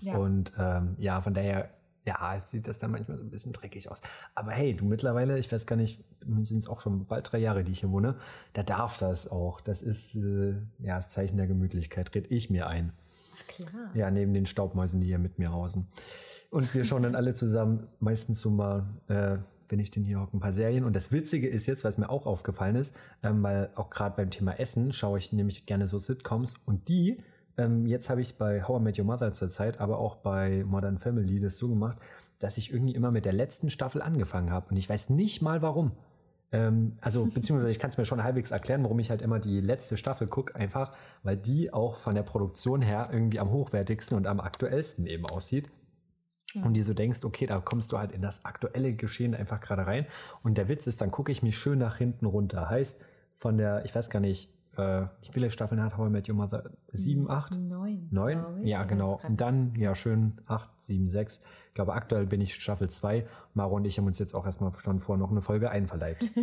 [0.02, 0.18] Ja.
[0.18, 1.70] Und ähm, ja, von daher,
[2.06, 4.02] ja, sieht das dann manchmal so ein bisschen dreckig aus.
[4.36, 6.04] Aber hey, du mittlerweile, ich weiß gar nicht,
[6.42, 8.16] sind es auch schon bald drei Jahre, die ich hier wohne,
[8.54, 9.62] da darf das auch.
[9.62, 12.92] Das ist äh, ja das Zeichen der Gemütlichkeit, red ich mir ein.
[13.48, 13.92] Klar.
[13.94, 15.88] Ja, neben den Staubmäusen, die hier mit mir hausen.
[16.54, 19.38] Und wir schauen dann alle zusammen, meistens so mal, äh,
[19.70, 20.84] wenn ich denn hier hocke, ein paar Serien.
[20.84, 24.30] Und das Witzige ist jetzt, was mir auch aufgefallen ist, ähm, weil auch gerade beim
[24.30, 27.24] Thema Essen schaue ich nämlich gerne so Sitcoms und die,
[27.58, 30.64] ähm, jetzt habe ich bei How I Met Your Mother zur Zeit, aber auch bei
[30.64, 31.98] Modern Family das so gemacht,
[32.38, 34.70] dass ich irgendwie immer mit der letzten Staffel angefangen habe.
[34.70, 35.94] Und ich weiß nicht mal warum.
[36.52, 39.60] Ähm, also, beziehungsweise ich kann es mir schon halbwegs erklären, warum ich halt immer die
[39.60, 44.28] letzte Staffel gucke, einfach weil die auch von der Produktion her irgendwie am hochwertigsten und
[44.28, 45.72] am aktuellsten eben aussieht.
[46.56, 49.86] Und dir so denkst, okay, da kommst du halt in das aktuelle Geschehen einfach gerade
[49.88, 50.06] rein.
[50.44, 52.70] Und der Witz ist, dann gucke ich mich schön nach hinten runter.
[52.70, 53.02] Heißt,
[53.38, 56.36] von der, ich weiß gar nicht, äh, wie viele Staffeln hat How I Met Your
[56.36, 56.72] Mother?
[56.92, 57.60] Sieben, acht?
[57.60, 58.08] Neun.
[58.12, 58.66] Neun?
[58.66, 59.20] Ja, genau.
[59.28, 61.42] Und dann, ja, schön, acht, sieben, sechs.
[61.68, 63.28] Ich glaube, aktuell bin ich Staffel zwei.
[63.54, 66.30] Maro und ich haben uns jetzt auch erstmal schon vor noch eine Folge einverleibt.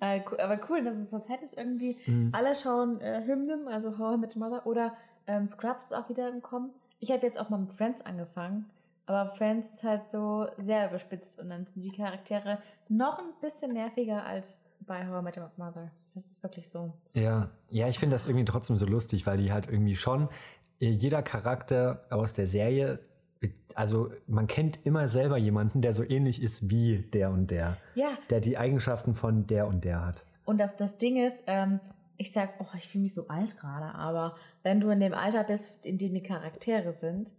[0.00, 2.30] Äh, aber cool, dass es zur Zeit ist irgendwie, Mhm.
[2.32, 4.94] alle schauen äh, Hymnen, also How I Met Your Mother oder
[5.28, 6.70] ähm, Scrubs ist auch wieder im Kommen.
[6.98, 8.66] Ich habe jetzt auch mal mit Friends angefangen,
[9.06, 13.72] aber Friends ist halt so sehr überspitzt und dann sind die Charaktere noch ein bisschen
[13.72, 15.90] nerviger als bei How I Met Your Mother.
[16.14, 16.92] Das ist wirklich so.
[17.14, 20.28] Ja, ja, ich finde das irgendwie trotzdem so lustig, weil die halt irgendwie schon
[20.80, 23.00] äh, jeder Charakter aus der Serie,
[23.74, 28.18] also man kennt immer selber jemanden, der so ähnlich ist wie der und der, Ja,
[28.30, 30.26] der die Eigenschaften von der und der hat.
[30.44, 31.80] Und das, das Ding ist, ähm,
[32.18, 35.44] ich sag, oh, ich fühle mich so alt gerade, aber wenn du in dem Alter
[35.44, 37.32] bist, in dem die Charaktere sind,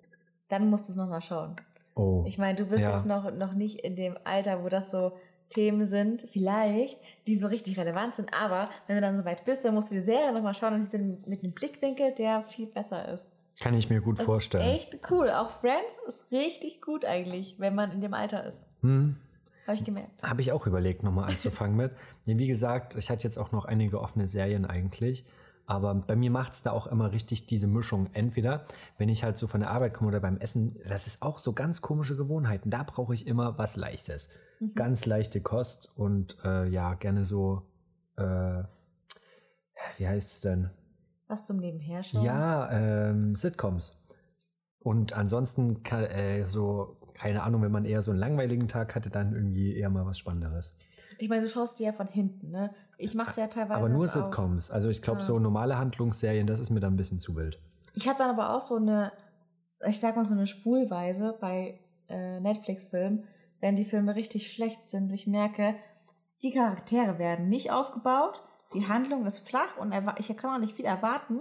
[0.49, 1.55] dann musst du es nochmal schauen.
[1.95, 2.95] Oh, Ich meine, du bist Ja.
[2.95, 5.11] jetzt noch, noch nicht in dem Alter, wo das so
[5.49, 9.63] Themen sind, vielleicht, die so richtig relevant sind, aber wenn du dann so weit bist,
[9.63, 12.65] dann musst du die Serie nochmal schauen und siehst den mit einem Blickwinkel, der viel
[12.65, 13.29] besser ist.
[13.61, 14.65] kann ich mir gut Das vorstellen.
[14.75, 15.29] ist echt cool.
[15.29, 18.65] Auch Friends ist richtig gut eigentlich, wenn man in dem Alter ist.
[18.81, 19.15] Hm.
[19.67, 20.23] Habe ich gemerkt.
[20.23, 21.91] Habe ich auch überlegt, nochmal anzufangen mit.
[22.25, 25.23] Wie gesagt, ich hatte jetzt auch noch einige offene Serien eigentlich.
[25.65, 28.09] Aber bei mir macht es da auch immer richtig diese Mischung.
[28.13, 28.65] Entweder,
[28.97, 31.53] wenn ich halt so von der Arbeit komme oder beim Essen, das ist auch so
[31.53, 32.69] ganz komische Gewohnheiten.
[32.69, 34.29] Da brauche ich immer was Leichtes.
[34.75, 37.63] Ganz leichte Kost und äh, ja, gerne so,
[38.15, 38.63] äh,
[39.97, 40.69] wie heißt es denn?
[41.27, 42.23] Was zum Nebenher schauen?
[42.23, 44.01] Ja, ähm, Sitcoms.
[44.83, 49.09] Und ansonsten kann, äh, so, keine Ahnung, wenn man eher so einen langweiligen Tag hatte,
[49.09, 50.77] dann irgendwie eher mal was Spannenderes.
[51.17, 52.73] Ich meine, du schaust die ja von hinten, ne?
[52.97, 53.79] Ich mache es ja teilweise.
[53.79, 54.09] Aber nur auch.
[54.09, 54.71] Sitcoms.
[54.71, 57.59] Also ich glaube, so normale Handlungsserien, das ist mir dann ein bisschen zu wild.
[57.95, 59.11] Ich habe dann aber auch so eine,
[59.85, 63.25] ich sag mal so eine Spulweise bei äh, Netflix-Filmen,
[63.59, 65.05] wenn die Filme richtig schlecht sind.
[65.05, 65.75] und Ich merke,
[66.41, 68.41] die Charaktere werden nicht aufgebaut,
[68.73, 71.39] die Handlung ist flach und ich kann auch nicht viel erwarten.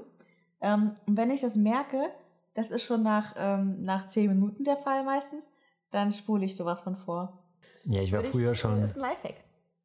[0.60, 2.10] Ähm, und wenn ich das merke,
[2.54, 5.50] das ist schon nach, ähm, nach zehn Minuten der Fall meistens,
[5.90, 7.42] dann spule ich sowas von vor.
[7.84, 9.36] Ja, ich war Würde früher ich, schon, Das ist ein Lifehack.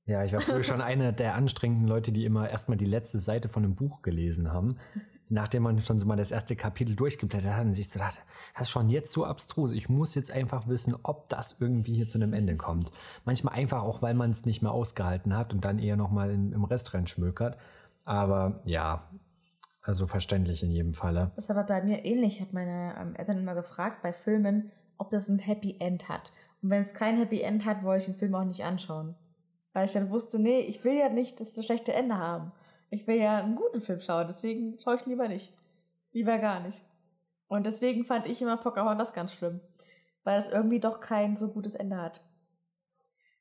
[0.08, 3.50] Ja, ich war früher schon einer der anstrengenden Leute, die immer erstmal die letzte Seite
[3.50, 4.78] von einem Buch gelesen haben.
[5.30, 8.22] Nachdem man schon so mal das erste Kapitel durchgeblättert hat und sich so dachte,
[8.54, 9.74] das ist schon jetzt so abstrus.
[9.74, 12.94] Ich muss jetzt einfach wissen, ob das irgendwie hier zu einem Ende kommt.
[13.26, 16.64] Manchmal einfach auch, weil man es nicht mehr ausgehalten hat und dann eher nochmal im
[16.64, 17.58] Rest reinschmökert.
[18.06, 19.10] Aber ja,
[19.82, 21.32] also verständlich in jedem Falle.
[21.36, 22.36] Das ist aber bei mir ähnlich.
[22.36, 26.32] Ich habe meine ähm, Eltern immer gefragt bei Filmen, ob das ein Happy End hat.
[26.62, 29.16] Und wenn es kein Happy End hat, wollte ich den Film auch nicht anschauen.
[29.78, 32.52] Weil ich dann wusste, nee, ich will ja nicht das schlechte Ende haben.
[32.90, 35.54] Ich will ja einen guten Film schauen, deswegen schaue ich lieber nicht.
[36.14, 36.84] Lieber gar nicht.
[37.48, 39.62] Und deswegen fand ich immer Pocahontas ganz schlimm.
[40.24, 42.24] Weil es irgendwie doch kein so gutes Ende hat.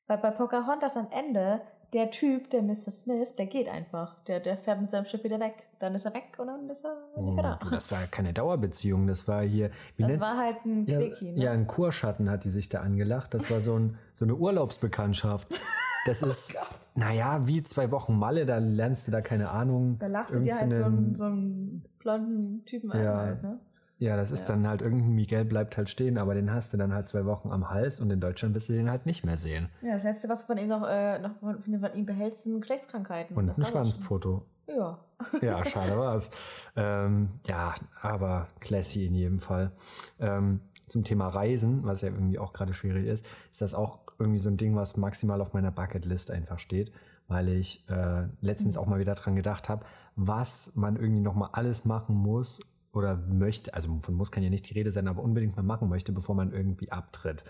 [0.05, 1.61] Weil bei Pocahontas am Ende,
[1.93, 2.91] der Typ, der Mr.
[2.91, 4.23] Smith, der geht einfach.
[4.25, 5.65] Der, der fährt mit seinem Schiff wieder weg.
[5.79, 7.59] Dann ist er weg und dann ist er nicht mehr da.
[7.65, 9.71] Oh, das war keine Dauerbeziehung, das war hier.
[9.95, 11.43] Wie Das war halt ein ja, Quickie, ne?
[11.43, 13.33] ja, ein Kurschatten hat die sich da angelacht.
[13.33, 15.59] Das war so, ein, so eine Urlaubsbekanntschaft.
[16.07, 16.55] Das ist,
[16.95, 19.97] naja, wie zwei Wochen Malle, da lernst du da keine Ahnung.
[19.99, 23.17] Da lachst du dir halt so einen, so einen blonden Typen Ja.
[23.17, 23.59] halt, ne?
[23.99, 26.93] Ja, das ist dann halt irgendein Miguel bleibt halt stehen, aber den hast du dann
[26.93, 29.69] halt zwei Wochen am Hals und in Deutschland wirst du den halt nicht mehr sehen.
[29.81, 32.61] Ja, das letzte, was du von ihm noch, äh, noch von, von ihm behältst, sind
[32.61, 33.35] Geschlechtskrankheiten.
[33.35, 34.45] Und Das ein Schwanzfoto.
[34.67, 34.99] Ja.
[35.41, 36.29] Ja, schade war's.
[36.75, 39.71] ähm, ja, aber classy in jedem Fall.
[40.19, 44.39] Ähm, zum Thema Reisen, was ja irgendwie auch gerade schwierig ist, ist das auch irgendwie
[44.39, 46.91] so ein Ding, was maximal auf meiner Bucketlist einfach steht,
[47.27, 51.49] weil ich äh, letztens auch mal wieder dran gedacht habe, was man irgendwie noch mal
[51.53, 52.59] alles machen muss
[52.93, 55.89] oder möchte, also von muss kann ja nicht die Rede sein, aber unbedingt mal machen
[55.89, 57.43] möchte, bevor man irgendwie abtritt.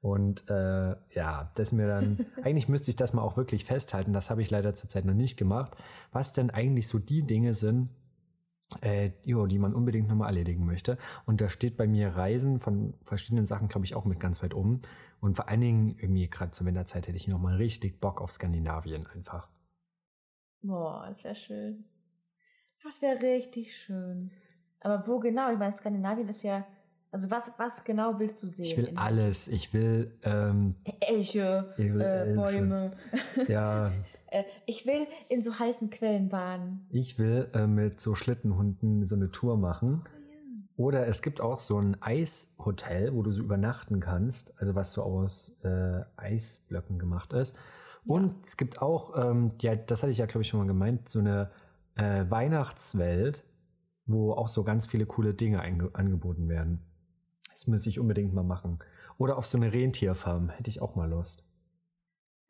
[0.00, 4.30] Und äh, ja, das mir dann, eigentlich müsste ich das mal auch wirklich festhalten, das
[4.30, 5.76] habe ich leider zurzeit noch nicht gemacht,
[6.12, 7.90] was denn eigentlich so die Dinge sind,
[8.82, 10.98] äh, jo, die man unbedingt nochmal erledigen möchte.
[11.26, 14.54] Und da steht bei mir Reisen von verschiedenen Sachen, glaube ich, auch mit ganz weit
[14.54, 14.82] oben.
[15.20, 19.06] Und vor allen Dingen, irgendwie gerade zur Winterzeit hätte ich nochmal richtig Bock auf Skandinavien
[19.06, 19.48] einfach.
[20.62, 21.84] Boah, das wäre schön.
[22.84, 24.30] Das wäre richtig schön.
[24.80, 25.50] Aber wo genau?
[25.52, 26.66] Ich meine, Skandinavien ist ja.
[27.10, 28.64] Also, was, was genau willst du sehen?
[28.66, 29.48] Ich will alles.
[29.48, 32.34] Ich will, ähm, Elche, Ich will äh, Elche.
[32.36, 32.92] Bäume.
[33.48, 33.92] ja,
[34.30, 36.86] Äh, ich will in so heißen Quellen baden.
[36.90, 40.04] ich will äh, mit so Schlittenhunden so eine Tour machen.
[40.78, 45.02] Oder es gibt auch so ein Eishotel, wo du so übernachten kannst, also was so
[45.02, 47.58] aus äh, Eisblöcken gemacht ist.
[48.06, 51.08] Und es gibt auch, ähm, ja, das hatte ich ja, glaube ich, schon mal gemeint,
[51.08, 51.50] so eine
[51.96, 53.44] äh, Weihnachtswelt,
[54.06, 56.80] wo auch so ganz viele coole Dinge angeboten werden.
[57.50, 58.78] Das müsste ich unbedingt mal machen.
[59.18, 61.44] Oder auf so eine Rentierfarm, hätte ich auch mal Lust.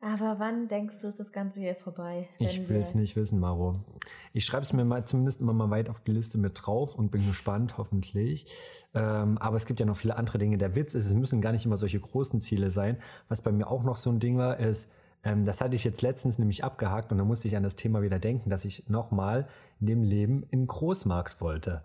[0.01, 2.29] Aber wann denkst du, ist das Ganze hier vorbei?
[2.39, 3.83] Ich will es nicht wissen, Maro.
[4.31, 7.11] Ich schreibe es mir mal zumindest immer mal weit auf die Liste mit drauf und
[7.11, 8.45] bin gespannt, hoffentlich.
[8.93, 10.57] Ähm, aber es gibt ja noch viele andere Dinge.
[10.57, 12.97] Der Witz ist, es müssen gar nicht immer solche großen Ziele sein.
[13.27, 14.89] Was bei mir auch noch so ein Ding war, ist,
[15.23, 18.01] ähm, das hatte ich jetzt letztens nämlich abgehakt und da musste ich an das Thema
[18.01, 19.49] wieder denken, dass ich nochmal
[19.81, 21.83] in dem Leben in Großmarkt wollte.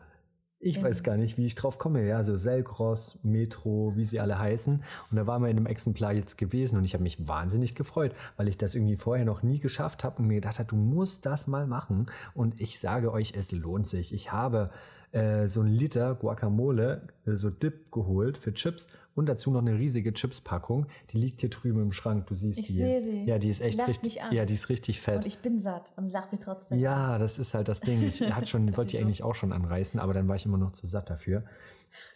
[0.66, 2.08] Ich weiß gar nicht, wie ich drauf komme.
[2.08, 4.82] Ja, so Selgros, Metro, wie sie alle heißen.
[5.10, 8.14] Und da waren wir in einem Exemplar jetzt gewesen und ich habe mich wahnsinnig gefreut,
[8.38, 11.26] weil ich das irgendwie vorher noch nie geschafft habe und mir gedacht habe, du musst
[11.26, 12.06] das mal machen.
[12.32, 14.14] Und ich sage euch, es lohnt sich.
[14.14, 14.70] Ich habe
[15.12, 19.78] äh, so ein Liter Guacamole, äh, so Dip geholt für Chips und dazu noch eine
[19.78, 20.86] riesige Chips-Packung.
[21.10, 22.26] Die liegt hier drüben im Schrank.
[22.26, 22.72] Du siehst ich die.
[22.72, 23.24] sehe sie.
[23.24, 24.20] Ja, die ist echt richtig.
[24.30, 25.16] Ja, die ist richtig fett.
[25.16, 26.78] Und ich bin satt und lacht mich trotzdem.
[26.78, 28.02] Ja, das ist halt das Ding.
[28.02, 29.04] Ich hatte schon, wollte die so.
[29.04, 31.44] eigentlich auch schon anreißen, aber dann war ich immer noch zu satt dafür.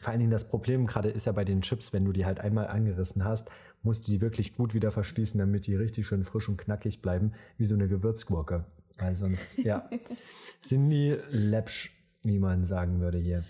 [0.00, 2.40] Vor allen Dingen das Problem gerade ist ja bei den Chips, wenn du die halt
[2.40, 3.50] einmal angerissen hast,
[3.82, 7.32] musst du die wirklich gut wieder verschließen, damit die richtig schön frisch und knackig bleiben,
[7.58, 8.64] wie so eine Gewürzgurke.
[8.98, 9.88] Weil sonst, ja,
[10.60, 11.92] sind die läppsch,
[12.24, 13.44] wie man sagen würde hier.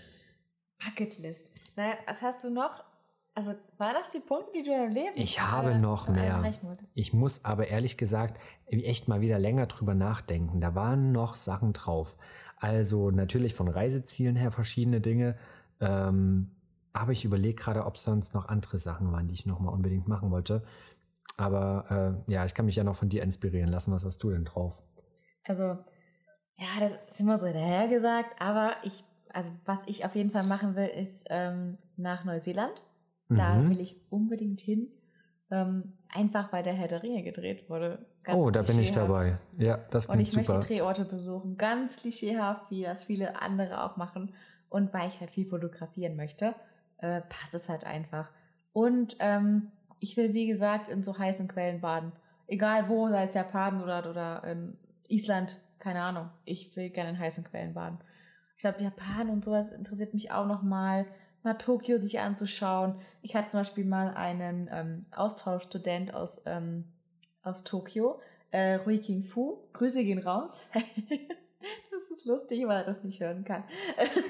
[0.83, 1.51] Bucketlist.
[1.75, 2.83] Naja, was hast du noch?
[3.39, 6.25] Also, war das die Punkte, die du im Leben Ich habe äh, noch mehr.
[6.25, 6.91] erreichen wolltest?
[6.93, 10.59] Ich muss aber ehrlich gesagt echt mal wieder länger drüber nachdenken.
[10.59, 12.17] Da waren noch Sachen drauf.
[12.57, 15.37] Also natürlich von Reisezielen her verschiedene Dinge.
[15.79, 16.51] Ähm,
[16.91, 20.09] aber ich überlege gerade, ob sonst noch andere Sachen waren, die ich noch mal unbedingt
[20.09, 20.65] machen wollte.
[21.37, 23.93] Aber äh, ja, ich kann mich ja noch von dir inspirieren lassen.
[23.93, 24.77] Was hast du denn drauf?
[25.45, 25.77] Also,
[26.57, 30.75] ja, das ist immer so dahergesagt, aber ich, also was ich auf jeden Fall machen
[30.75, 32.81] will, ist ähm, nach Neuseeland.
[33.29, 33.69] Da Mhm.
[33.69, 34.87] will ich unbedingt hin.
[35.51, 38.05] Ähm, einfach weil der Herr der Ringe gedreht wurde.
[38.23, 39.37] Ganz oh, da bin ich dabei.
[39.57, 40.61] Ja, das Und klingt ich möchte super.
[40.61, 41.57] die Drehorte besuchen.
[41.57, 44.33] Ganz klischeehaft, wie das viele andere auch machen.
[44.69, 46.53] Und weil ich halt viel fotografieren möchte,
[46.97, 48.29] äh, passt es halt einfach.
[48.73, 52.11] Und ähm, ich will, wie gesagt, in so heißen Quellen baden.
[52.47, 56.29] Egal wo, sei es Japan oder, oder in Island, keine Ahnung.
[56.45, 57.97] Ich will gerne in heißen Quellen baden.
[58.55, 60.61] Ich glaube, Japan und sowas interessiert mich auch noch
[61.53, 61.57] mal.
[61.57, 62.95] Tokio sich anzuschauen.
[63.21, 66.85] Ich hatte zum Beispiel mal einen ähm, Austauschstudent aus, ähm,
[67.43, 68.19] aus Tokio,
[68.51, 69.57] äh, Rui King Fu.
[69.73, 70.61] Grüße gehen raus.
[70.73, 73.63] das ist lustig, weil er das nicht hören kann.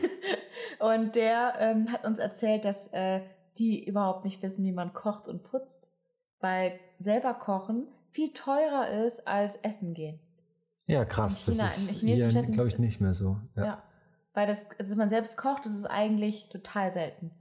[0.79, 3.21] und der ähm, hat uns erzählt, dass äh,
[3.57, 5.89] die überhaupt nicht wissen, wie man kocht und putzt,
[6.39, 10.19] weil selber kochen viel teurer ist als essen gehen.
[10.85, 11.47] Ja, krass.
[11.47, 13.37] In China, das in ist chinesischen hier, Städten glaube ich, nicht mehr so.
[13.55, 13.65] Ja.
[13.65, 13.83] Ja.
[14.39, 17.31] Weil das, also wenn man selbst kocht, das ist eigentlich total selten.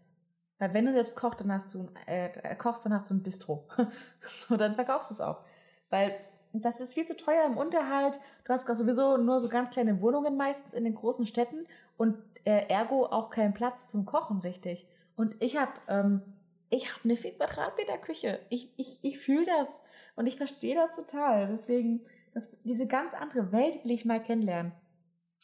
[0.59, 3.23] Weil wenn du selbst kochst, dann hast du ein, äh, kochst, dann hast du ein
[3.23, 3.69] Bistro.
[4.21, 5.45] so, dann verkaufst du es auch.
[5.91, 6.13] Weil
[6.53, 8.19] das ist viel zu teuer im Unterhalt.
[8.43, 12.67] Du hast sowieso nur so ganz kleine Wohnungen meistens in den großen Städten und äh,
[12.67, 14.89] ergo auch keinen Platz zum Kochen richtig.
[15.15, 16.23] Und ich habe ähm,
[16.69, 18.41] ich eine 4 Quadratmeter Küche.
[18.49, 19.81] Ich, ich, ich fühle das
[20.17, 21.47] und ich verstehe das total.
[21.47, 22.03] Deswegen,
[22.35, 24.73] das, diese ganz andere Welt will ich mal kennenlernen.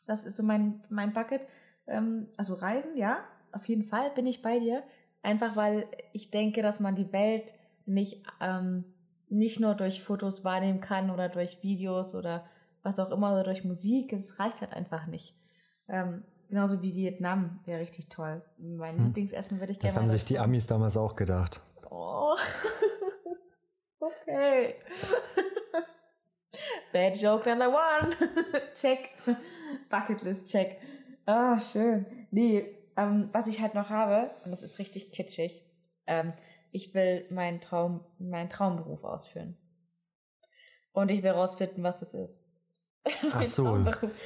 [0.07, 1.47] Das ist so mein, mein Bucket.
[1.87, 3.19] Ähm, also Reisen, ja,
[3.53, 4.83] auf jeden Fall bin ich bei dir.
[5.23, 7.55] Einfach weil ich denke, dass man die Welt
[7.87, 8.85] nicht, ähm,
[9.29, 12.45] nicht nur durch Fotos wahrnehmen kann oder durch Videos oder
[12.83, 14.12] was auch immer oder durch Musik.
[14.12, 15.35] Es reicht halt einfach nicht.
[15.88, 18.43] Ähm, genauso wie Vietnam wäre richtig toll.
[18.59, 19.05] Mein Hm.
[19.07, 21.62] Lieblingsessen würde ich Das gerne haben mal sich die Amis damals auch gedacht.
[21.90, 22.35] Oh.
[23.99, 24.75] okay.
[26.93, 28.11] Bad joke number one.
[28.75, 29.11] check.
[29.89, 30.81] Bucketlist check.
[31.27, 32.07] Ah, schön.
[32.31, 32.63] Nee,
[32.97, 35.65] ähm, was ich halt noch habe, und das ist richtig kitschig,
[36.07, 36.33] ähm,
[36.73, 39.57] ich will meinen Traum, meinen Traumberuf ausführen.
[40.93, 42.41] Und ich will rausfinden, was das ist.
[43.33, 43.85] Ach so.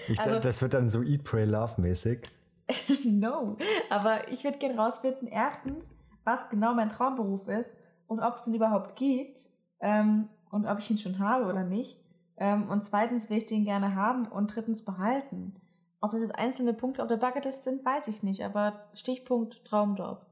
[0.08, 2.28] Ich, Also- das wird dann so Eat, Pray, Love mäßig.
[3.04, 3.56] no.
[3.90, 5.90] Aber ich würde gerne rausfinden, erstens,
[6.24, 9.38] was genau mein Traumberuf ist und ob es ihn überhaupt gibt
[9.80, 11.98] ähm, und ob ich ihn schon habe oder nicht.
[12.38, 15.54] Ähm, und zweitens will ich den gerne haben und drittens behalten.
[16.00, 20.24] Ob das jetzt einzelne Punkte auf der Bucketlist sind, weiß ich nicht, aber Stichpunkt Traumjob.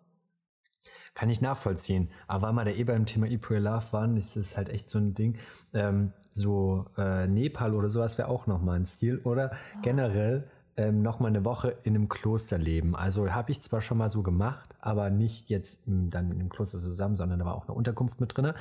[1.14, 2.10] Kann ich nachvollziehen.
[2.28, 4.98] Aber weil wir da eh beim Thema Pray, Love waren, ist das halt echt so
[4.98, 5.36] ein Ding.
[5.72, 9.18] Ähm, so äh, Nepal oder sowas wäre auch nochmal ein Ziel.
[9.24, 12.94] Oder generell ähm, nochmal eine Woche in einem Kloster leben.
[12.94, 16.78] Also habe ich zwar schon mal so gemacht, aber nicht jetzt dann in einem Kloster
[16.78, 18.52] zusammen, sondern da war auch eine Unterkunft mit drin.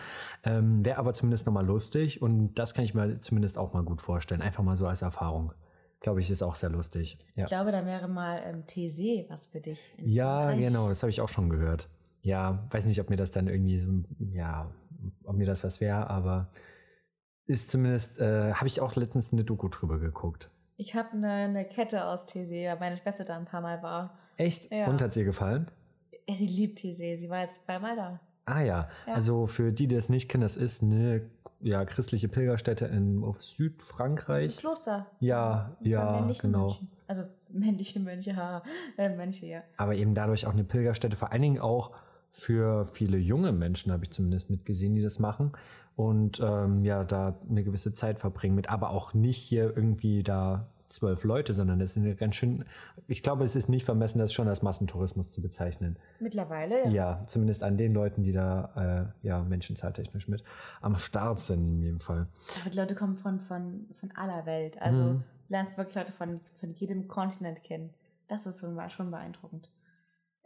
[0.44, 4.02] Ähm, wäre aber zumindest nochmal lustig und das kann ich mir zumindest auch mal gut
[4.02, 4.42] vorstellen.
[4.42, 5.54] Einfach mal so als Erfahrung.
[6.00, 7.18] Glaube ich, ist auch sehr lustig.
[7.36, 7.44] Ja.
[7.44, 9.80] Ich glaube, da wäre mal ähm, TC was für dich.
[9.98, 11.90] Ja, genau, das habe ich auch schon gehört.
[12.22, 13.88] Ja, weiß nicht, ob mir das dann irgendwie so,
[14.34, 14.72] ja,
[15.24, 16.50] ob mir das was wäre, aber
[17.46, 20.50] ist zumindest, äh, habe ich auch letztens eine Doku drüber geguckt.
[20.78, 24.18] Ich habe eine, eine Kette aus TC, weil meine Schwester da ein paar Mal war.
[24.38, 24.72] Echt?
[24.72, 24.88] Ja.
[24.88, 25.68] Und hat sie gefallen?
[26.28, 28.20] Sie liebt TC, sie war jetzt zweimal da.
[28.46, 28.90] Ah ja.
[29.08, 29.14] ja.
[29.14, 31.30] also für die, die es nicht kennen, das ist eine
[31.62, 34.46] ja, christliche Pilgerstätte in auf Südfrankreich.
[34.46, 35.08] Das ist ein Kloster.
[35.20, 36.68] Ja, ja, genau.
[36.68, 36.92] Mönchen.
[37.08, 38.64] Also männliche Mönche, ha,
[38.98, 39.64] äh, Mönche, ja.
[39.78, 41.92] Aber eben dadurch auch eine Pilgerstätte, vor allen Dingen auch
[42.32, 45.54] für viele junge Menschen, habe ich zumindest mitgesehen, die das machen
[45.96, 50.68] und ähm, ja, da eine gewisse Zeit verbringen mit, aber auch nicht hier irgendwie da
[50.90, 52.66] zwölf Leute, sondern das sind ja ganz schön,
[53.08, 55.98] ich glaube, es ist nicht vermessen, das schon als Massentourismus zu bezeichnen.
[56.20, 56.90] Mittlerweile, ja.
[56.90, 60.44] Ja, zumindest an den Leuten, die da äh, ja menschenzahltechnisch mit
[60.82, 62.28] am Start sind in jedem Fall.
[62.62, 64.82] Aber die Leute kommen von, von, von aller Welt.
[64.82, 65.24] Also mhm.
[65.50, 67.90] lernst wirklich Leute von, von jedem Kontinent kennen.
[68.28, 69.70] Das ist schon, schon beeindruckend.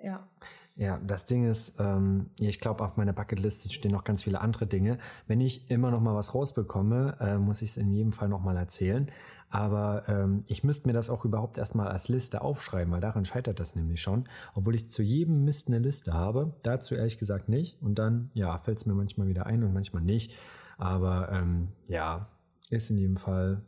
[0.02, 0.28] Ja.
[0.76, 4.66] Ja, das Ding ist, ähm, ich glaube, auf meiner Bucketliste stehen noch ganz viele andere
[4.66, 4.98] Dinge.
[5.28, 8.42] Wenn ich immer noch mal was rausbekomme, äh, muss ich es in jedem Fall noch
[8.42, 9.12] mal erzählen.
[9.50, 13.60] Aber ähm, ich müsste mir das auch überhaupt erstmal als Liste aufschreiben, weil daran scheitert
[13.60, 14.28] das nämlich schon.
[14.54, 17.82] Obwohl ich zu jedem Mist eine Liste habe, dazu ehrlich gesagt nicht.
[17.82, 20.36] Und dann, ja, fällt es mir manchmal wieder ein und manchmal nicht.
[20.78, 22.30] Aber ähm, ja,
[22.70, 23.64] ist in jedem Fall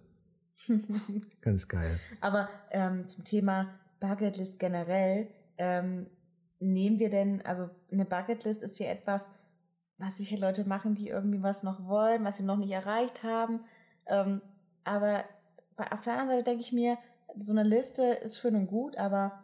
[1.42, 2.00] ganz geil.
[2.22, 3.68] Aber ähm, zum Thema
[4.00, 6.08] Bucketlist generell, ähm,
[6.60, 9.32] nehmen wir denn, also eine Bucketlist ist ja etwas,
[9.98, 13.24] was sich halt Leute machen, die irgendwie was noch wollen, was sie noch nicht erreicht
[13.24, 13.62] haben.
[14.08, 14.42] Ähm,
[14.84, 15.24] aber
[15.78, 16.98] auf der anderen Seite denke ich mir,
[17.38, 19.44] so eine Liste ist schön und gut, aber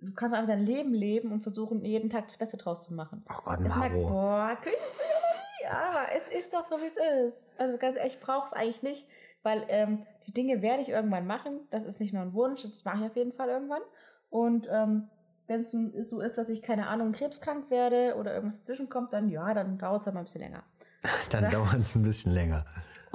[0.00, 3.24] du kannst einfach dein Leben leben und versuchen, jeden Tag das Beste draus zu machen.
[3.28, 3.78] Ach Gott, Maro.
[3.78, 6.96] Mag, boah, Künstlerie, aber es ist doch so, wie es
[7.28, 7.48] ist.
[7.58, 9.06] Also ganz ehrlich, ich brauche es eigentlich nicht,
[9.42, 11.60] weil ähm, die Dinge werde ich irgendwann machen.
[11.70, 13.82] Das ist nicht nur ein Wunsch, das mache ich auf jeden Fall irgendwann.
[14.30, 15.08] Und ähm,
[15.46, 15.72] wenn es
[16.08, 19.78] so ist, dass ich, keine Ahnung, krebskrank werde oder irgendwas dazwischen kommt, dann ja, dann
[19.78, 20.62] dauert es halt mal ein bisschen länger.
[21.30, 22.64] dann dauert es ein bisschen länger.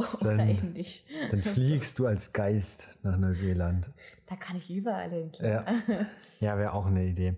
[0.22, 1.06] Dann, eben nicht.
[1.32, 3.92] Dann fliegst du als Geist nach Neuseeland.
[4.28, 5.32] Da kann ich überall hin.
[5.40, 5.66] Ja,
[6.40, 7.36] ja wäre auch eine Idee.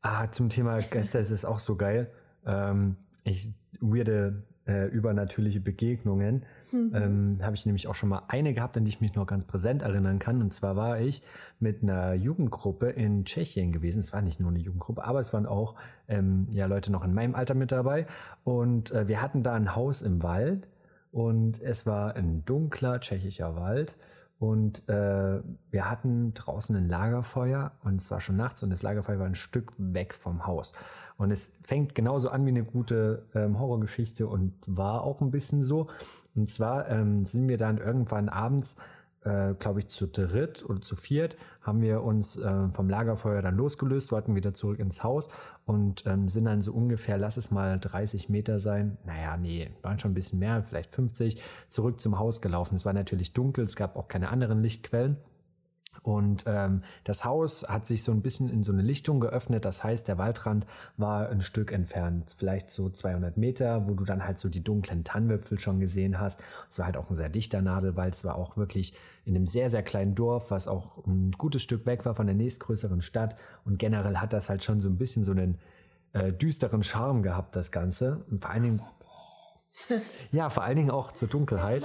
[0.00, 2.10] Ah, zum Thema Geister ist es auch so geil.
[2.46, 6.44] Ähm, ich weirde äh, übernatürliche Begegnungen.
[6.70, 6.92] Mhm.
[6.94, 9.44] Ähm, habe ich nämlich auch schon mal eine gehabt, an die ich mich noch ganz
[9.44, 10.40] präsent erinnern kann.
[10.40, 11.22] Und zwar war ich
[11.60, 14.00] mit einer Jugendgruppe in Tschechien gewesen.
[14.00, 15.74] Es war nicht nur eine Jugendgruppe, aber es waren auch
[16.08, 18.06] ähm, ja, Leute noch in meinem Alter mit dabei.
[18.44, 20.68] Und äh, wir hatten da ein Haus im Wald
[21.12, 23.96] und es war ein dunkler tschechischer Wald.
[24.38, 29.20] Und äh, wir hatten draußen ein Lagerfeuer und es war schon nachts und das Lagerfeuer
[29.20, 30.72] war ein Stück weg vom Haus.
[31.16, 35.62] Und es fängt genauso an wie eine gute ähm, Horrorgeschichte und war auch ein bisschen
[35.62, 35.86] so.
[36.34, 38.74] Und zwar ähm, sind wir dann irgendwann abends
[39.24, 43.56] äh, glaube ich, zu dritt oder zu viert haben wir uns äh, vom Lagerfeuer dann
[43.56, 45.30] losgelöst, wollten wieder zurück ins Haus
[45.64, 49.98] und ähm, sind dann so ungefähr, lass es mal 30 Meter sein, naja, nee, waren
[49.98, 52.74] schon ein bisschen mehr, vielleicht 50, zurück zum Haus gelaufen.
[52.74, 55.16] Es war natürlich dunkel, es gab auch keine anderen Lichtquellen.
[56.02, 59.64] Und ähm, das Haus hat sich so ein bisschen in so eine Lichtung geöffnet.
[59.64, 64.24] Das heißt, der Waldrand war ein Stück entfernt, vielleicht so 200 Meter, wo du dann
[64.24, 66.40] halt so die dunklen Tannenwipfel schon gesehen hast.
[66.70, 68.14] Es war halt auch ein sehr dichter Nadelwald.
[68.14, 71.86] Es war auch wirklich in einem sehr, sehr kleinen Dorf, was auch ein gutes Stück
[71.86, 73.36] weg war von der nächstgrößeren Stadt.
[73.64, 75.58] Und generell hat das halt schon so ein bisschen so einen
[76.12, 78.24] äh, düsteren Charme gehabt, das Ganze.
[78.30, 78.82] Und vor allen Dingen,
[80.32, 81.84] ja, vor allen Dingen auch zur Dunkelheit.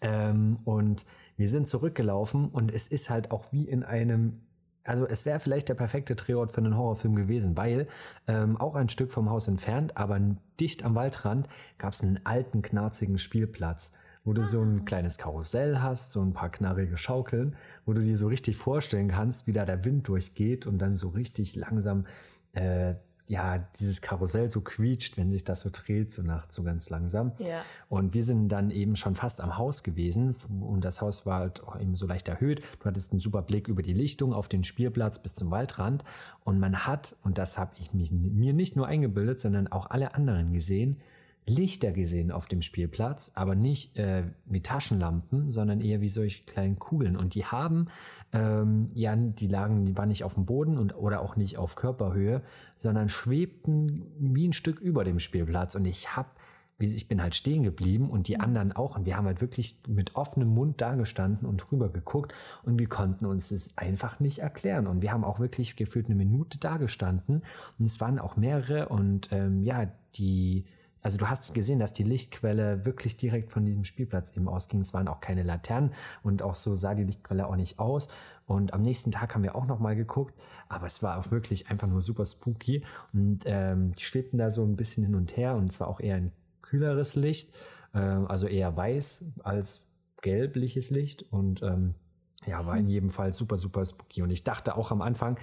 [0.00, 4.40] ähm, und wir sind zurückgelaufen und es ist halt auch wie in einem
[4.84, 7.88] also es wäre vielleicht der perfekte Drehort für einen Horrorfilm gewesen, weil
[8.26, 10.20] ähm, auch ein Stück vom Haus entfernt, aber
[10.60, 13.94] dicht am Waldrand gab es einen alten, knarzigen Spielplatz,
[14.24, 14.84] wo du so ein ah.
[14.84, 19.46] kleines Karussell hast, so ein paar knarrige Schaukeln, wo du dir so richtig vorstellen kannst,
[19.46, 22.04] wie da der Wind durchgeht und dann so richtig langsam
[22.52, 22.94] äh,
[23.26, 27.32] ja, dieses Karussell so quietscht, wenn sich das so dreht, so nachts so ganz langsam.
[27.38, 27.62] Ja.
[27.88, 31.64] Und wir sind dann eben schon fast am Haus gewesen und das Haus war halt
[31.64, 32.62] auch eben so leicht erhöht.
[32.80, 36.04] Du hattest einen super Blick über die Lichtung auf den Spielplatz bis zum Waldrand
[36.44, 40.14] und man hat, und das habe ich mich, mir nicht nur eingebildet, sondern auch alle
[40.14, 40.98] anderen gesehen,
[41.46, 46.78] Lichter gesehen auf dem Spielplatz, aber nicht äh, wie Taschenlampen, sondern eher wie solche kleinen
[46.78, 47.16] Kugeln.
[47.16, 47.88] Und die haben,
[48.32, 51.76] ähm, ja, die lagen, die waren nicht auf dem Boden und oder auch nicht auf
[51.76, 52.42] Körperhöhe,
[52.76, 55.74] sondern schwebten wie ein Stück über dem Spielplatz.
[55.74, 56.30] Und ich habe
[56.80, 58.40] ich bin halt stehen geblieben und die mhm.
[58.40, 58.96] anderen auch.
[58.96, 63.26] Und wir haben halt wirklich mit offenem Mund dagestanden und drüber geguckt und wir konnten
[63.26, 64.86] uns das einfach nicht erklären.
[64.86, 67.42] Und wir haben auch wirklich gefühlt eine Minute dagestanden
[67.78, 70.64] und es waren auch mehrere und ähm, ja, die
[71.04, 74.80] also du hast gesehen, dass die Lichtquelle wirklich direkt von diesem Spielplatz eben ausging.
[74.80, 78.08] Es waren auch keine Laternen und auch so sah die Lichtquelle auch nicht aus.
[78.46, 80.34] Und am nächsten Tag haben wir auch nochmal geguckt,
[80.66, 82.84] aber es war auch wirklich einfach nur super spooky.
[83.12, 86.00] Und ähm, die schwebten da so ein bisschen hin und her und es war auch
[86.00, 87.54] eher ein kühleres Licht,
[87.92, 89.86] äh, also eher weiß als
[90.22, 91.30] gelbliches Licht.
[91.30, 91.96] Und ähm,
[92.46, 94.22] ja, war in jedem Fall super, super spooky.
[94.22, 95.38] Und ich dachte auch am Anfang,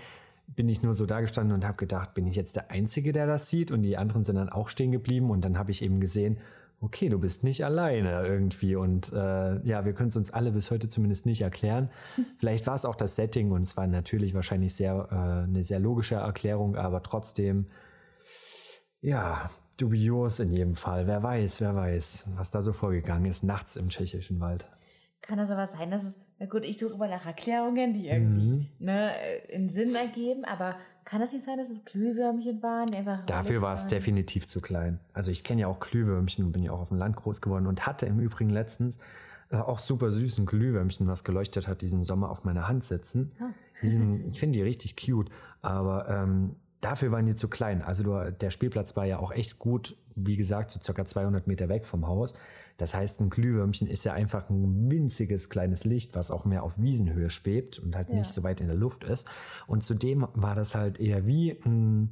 [0.56, 3.28] bin ich nur so da gestanden und habe gedacht, bin ich jetzt der Einzige, der
[3.28, 3.72] das sieht?
[3.72, 5.30] Und die anderen sind dann auch stehen geblieben.
[5.30, 6.40] Und dann habe ich eben gesehen,
[6.82, 8.76] okay, du bist nicht alleine irgendwie.
[8.76, 11.90] Und äh, ja, wir können es uns alle bis heute zumindest nicht erklären.
[12.40, 15.80] Vielleicht war es auch das Setting und es war natürlich wahrscheinlich sehr, äh, eine sehr
[15.80, 17.68] logische Erklärung, aber trotzdem,
[19.00, 21.08] ja, dubios in jedem Fall.
[21.08, 24.68] Wer weiß, wer weiß, was da so vorgegangen ist, nachts im tschechischen Wald.
[25.22, 28.48] Kann das aber sein, dass es, na gut, ich suche immer nach Erklärungen, die irgendwie
[28.50, 28.68] Mhm.
[28.80, 29.12] ne,
[29.50, 30.76] in Sinn ergeben, aber
[31.06, 32.92] kann es nicht sein, dass es Glühwürmchen waren?
[32.96, 35.00] einfach Dafür war es definitiv zu klein.
[35.14, 37.68] Also ich kenne ja auch Glühwürmchen und bin ja auch auf dem Land groß geworden
[37.68, 38.98] und hatte im Übrigen letztens
[39.52, 43.34] äh, auch super süßen Glühwürmchen, was geleuchtet hat, diesen Sommer auf meiner Hand sitzen.
[43.40, 43.50] Ah.
[43.84, 45.30] Die sind, ich finde die richtig cute,
[45.62, 47.84] aber ähm, dafür waren die zu klein.
[47.84, 51.70] Also du, der Spielplatz war ja auch echt gut, wie gesagt, so circa 200 Meter
[51.70, 52.34] weg vom Haus.
[52.78, 56.80] Das heißt, ein Glühwürmchen ist ja einfach ein winziges kleines Licht, was auch mehr auf
[56.80, 58.16] Wiesenhöhe schwebt und halt Ja.
[58.16, 59.28] nicht so weit in der Luft ist.
[59.68, 62.12] Und zudem war das halt eher wie ein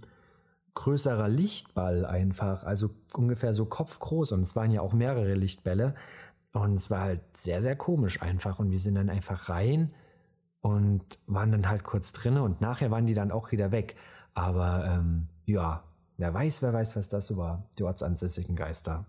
[0.76, 5.95] größerer Lichtball einfach, also ungefähr so kopfgroß und es waren ja auch mehrere Lichtbälle
[6.53, 9.93] und es war halt sehr, sehr komisch einfach und wir sind dann einfach rein
[10.62, 13.95] und waren dann halt kurz drinne und nachher waren die dann auch wieder weg.
[14.34, 15.84] Aber ähm, ja,
[16.18, 19.05] wer weiß, wer weiß, was das so war, die ortsansässigen Geister.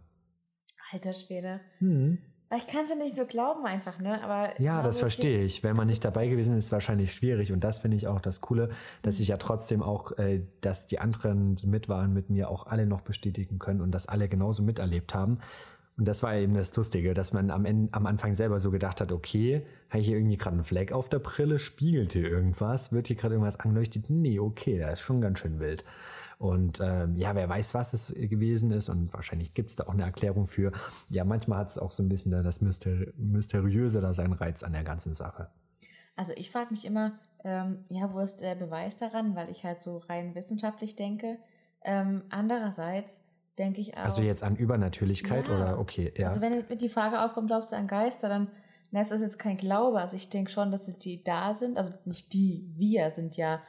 [0.92, 1.60] Alter Schwede.
[1.78, 2.18] Hm.
[2.56, 4.20] Ich kann es ja nicht so glauben einfach, ne?
[4.24, 5.62] Aber Ja, das verstehe ich.
[5.62, 7.52] Wenn man nicht dabei gewesen ist, ist wahrscheinlich schwierig.
[7.52, 8.70] Und das finde ich auch das Coole,
[9.02, 12.66] dass ich ja trotzdem auch, äh, dass die anderen, die mit waren, mit mir auch
[12.66, 15.38] alle noch bestätigen können und das alle genauso miterlebt haben.
[15.96, 19.00] Und das war eben das Lustige, dass man am, Ende, am Anfang selber so gedacht
[19.00, 22.90] hat, okay, habe ich hier irgendwie gerade einen Fleck auf der Brille, spiegelt hier irgendwas,
[22.90, 24.08] wird hier gerade irgendwas angeleuchtet?
[24.08, 25.84] Nee, okay, da ist schon ganz schön wild.
[26.40, 29.92] Und ähm, ja, wer weiß, was es gewesen ist und wahrscheinlich gibt es da auch
[29.92, 30.72] eine Erklärung für.
[31.10, 34.62] Ja, manchmal hat es auch so ein bisschen da das Mysteri Mysteriöse da seinen Reiz
[34.62, 35.50] an der ganzen Sache.
[36.16, 39.82] Also ich frage mich immer, ähm, ja, wo ist der Beweis daran, weil ich halt
[39.82, 41.36] so rein wissenschaftlich denke.
[41.82, 43.22] Ähm, andererseits
[43.58, 44.04] denke ich auch.
[44.04, 45.54] Also jetzt an Übernatürlichkeit Ja.
[45.54, 46.28] oder okay, ja.
[46.28, 48.48] Also wenn die Frage aufkommt, glaubst du an Geister, dann
[48.92, 50.00] na, ist das jetzt kein Glaube.
[50.00, 51.76] Also ich denke schon, dass die da sind.
[51.76, 53.60] Also nicht die, wir sind ja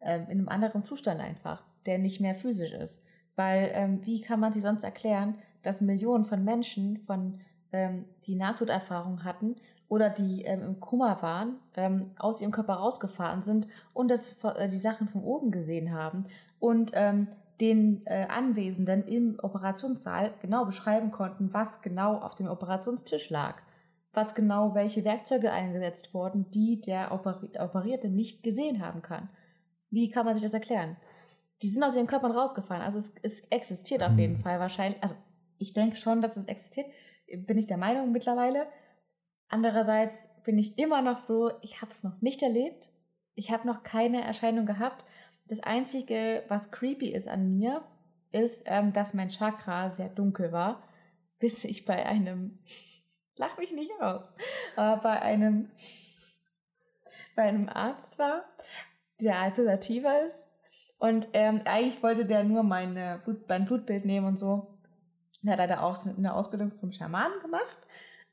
[0.00, 3.02] ähm, in einem anderen Zustand einfach, der nicht mehr physisch ist.
[3.36, 7.40] Weil ähm, wie kann man sich sonst erklären, dass Millionen von Menschen, von
[7.72, 9.56] ähm, die Nahtoderfahrung hatten
[9.88, 14.68] oder die ähm, im Kummer waren, ähm, aus ihrem Körper rausgefahren sind und das, äh,
[14.68, 16.24] die Sachen von oben gesehen haben
[16.58, 17.28] und ähm,
[17.60, 23.56] den äh, Anwesenden im Operationssaal genau beschreiben konnten, was genau auf dem Operationstisch lag,
[24.12, 29.28] was genau welche Werkzeuge eingesetzt wurden, die der Operi Operierte nicht gesehen haben kann.
[29.90, 30.96] Wie kann man sich das erklären?
[31.62, 32.82] Die sind aus ihren Körpern rausgefahren.
[32.82, 34.18] Also es, es existiert auf Hm.
[34.18, 35.02] jeden Fall wahrscheinlich.
[35.02, 35.14] Also
[35.58, 36.86] ich denke schon, dass es existiert.
[37.26, 38.66] Bin ich der Meinung mittlerweile.
[39.48, 42.90] Andererseits bin ich immer noch so, ich habe es noch nicht erlebt.
[43.34, 45.04] Ich habe noch keine Erscheinung gehabt.
[45.46, 47.82] Das Einzige, was creepy ist an mir,
[48.32, 50.82] ist, ähm, dass mein Chakra sehr dunkel war,
[51.38, 52.58] bis ich bei einem,
[53.36, 54.34] lach mich nicht aus,
[54.76, 55.70] aber bei einem,
[57.34, 58.44] bei einem Arzt war,
[59.20, 60.49] der alternativer ist.
[61.00, 64.68] Und ähm, eigentlich wollte der nur meine Blut, mein Blutbild nehmen und so.
[65.42, 67.78] Der hat leider auch eine Ausbildung zum Schamanen gemacht.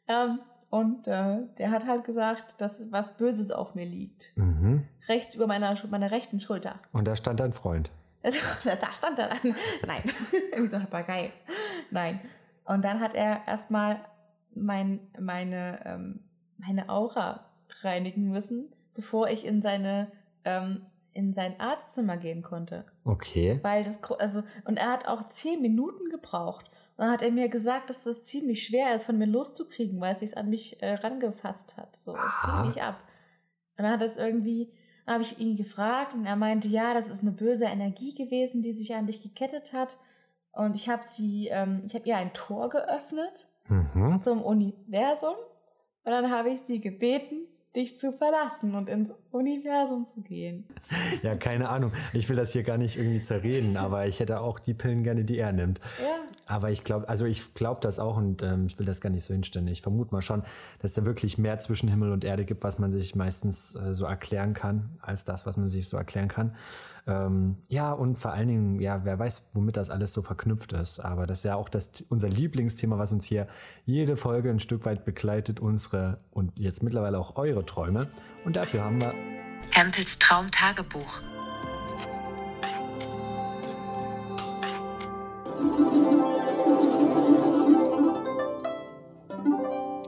[0.10, 0.40] Ähm,
[0.70, 4.36] und äh, der hat halt gesagt, dass was Böses auf mir liegt.
[4.36, 4.86] Mhm.
[5.08, 6.76] Rechts über meiner, meiner rechten Schulter.
[6.92, 7.90] Und da stand dein Freund.
[8.22, 9.56] da stand er dann.
[9.88, 10.04] Nein,
[10.52, 11.32] irgendwie so ein Papagei.
[11.90, 12.20] Nein.
[12.66, 14.02] Und dann hat er erstmal
[14.54, 16.20] mein, meine, ähm,
[16.58, 17.46] meine Aura
[17.82, 20.12] reinigen müssen, bevor ich in seine
[20.44, 20.86] ähm,
[21.18, 22.86] in sein Arztzimmer gehen konnte.
[23.04, 23.60] Okay.
[23.64, 26.70] Weil das, also, und er hat auch zehn Minuten gebraucht.
[26.96, 30.14] Und dann hat er mir gesagt, dass das ziemlich schwer ist, von mir loszukriegen, weil
[30.14, 31.96] es sich an mich äh, rangefasst hat.
[31.98, 33.00] So, es ging nicht ab.
[33.78, 34.72] Und dann hat es irgendwie,
[35.06, 38.72] habe ich ihn gefragt und er meinte, ja, das ist eine böse Energie gewesen, die
[38.72, 39.98] sich an dich gekettet hat.
[40.52, 44.22] Und ich habe sie, ähm, ich habe ihr ein Tor geöffnet Mhm.
[44.22, 45.36] zum Universum.
[46.04, 50.66] Und dann habe ich sie gebeten, dich zu verlassen und ins Universum zu gehen.
[51.24, 51.92] Ja, keine Ahnung.
[52.14, 55.24] Ich will das hier gar nicht irgendwie zerreden, aber ich hätte auch die Pillen gerne,
[55.24, 55.80] die er nimmt.
[56.02, 56.20] Ja.
[56.46, 59.24] Aber ich glaube, also ich glaube das auch und ähm, ich will das gar nicht
[59.24, 59.68] so hinstellen.
[59.68, 60.44] Ich vermute mal schon,
[60.80, 64.06] dass da wirklich mehr zwischen Himmel und Erde gibt, was man sich meistens äh, so
[64.06, 66.56] erklären kann, als das, was man sich so erklären kann.
[67.08, 71.00] Ähm, ja, und vor allen Dingen, ja, wer weiß, womit das alles so verknüpft ist.
[71.00, 73.48] Aber das ist ja auch das, unser Lieblingsthema, was uns hier
[73.86, 78.08] jede Folge ein Stück weit begleitet, unsere und jetzt mittlerweile auch eure Träume.
[78.48, 79.14] Und dafür haben wir
[79.72, 81.22] Hempels Traumtagebuch.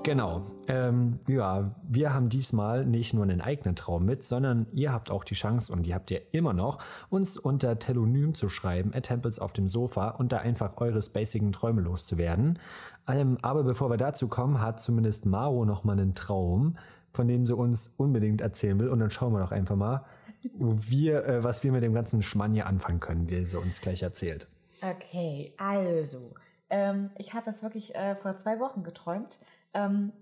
[0.03, 0.45] Genau.
[0.69, 5.25] Ähm, ja, wir haben diesmal nicht nur einen eigenen Traum mit, sondern ihr habt auch
[5.25, 6.79] die Chance, und die habt ihr immer noch,
[7.09, 11.51] uns unter Telonym zu schreiben, at Tempels auf dem Sofa und da einfach eure spacigen
[11.51, 12.57] Träume loszuwerden.
[13.05, 16.77] Ähm, aber bevor wir dazu kommen, hat zumindest Maro noch mal einen Traum,
[17.13, 18.89] von dem sie uns unbedingt erzählen will.
[18.89, 20.05] Und dann schauen wir doch einfach mal,
[20.53, 23.81] wo wir, äh, was wir mit dem ganzen Schmann hier anfangen können, wie sie uns
[23.81, 24.47] gleich erzählt.
[24.81, 26.33] Okay, also,
[26.69, 29.39] ähm, ich habe das wirklich äh, vor zwei Wochen geträumt.
[29.73, 30.13] Ähm,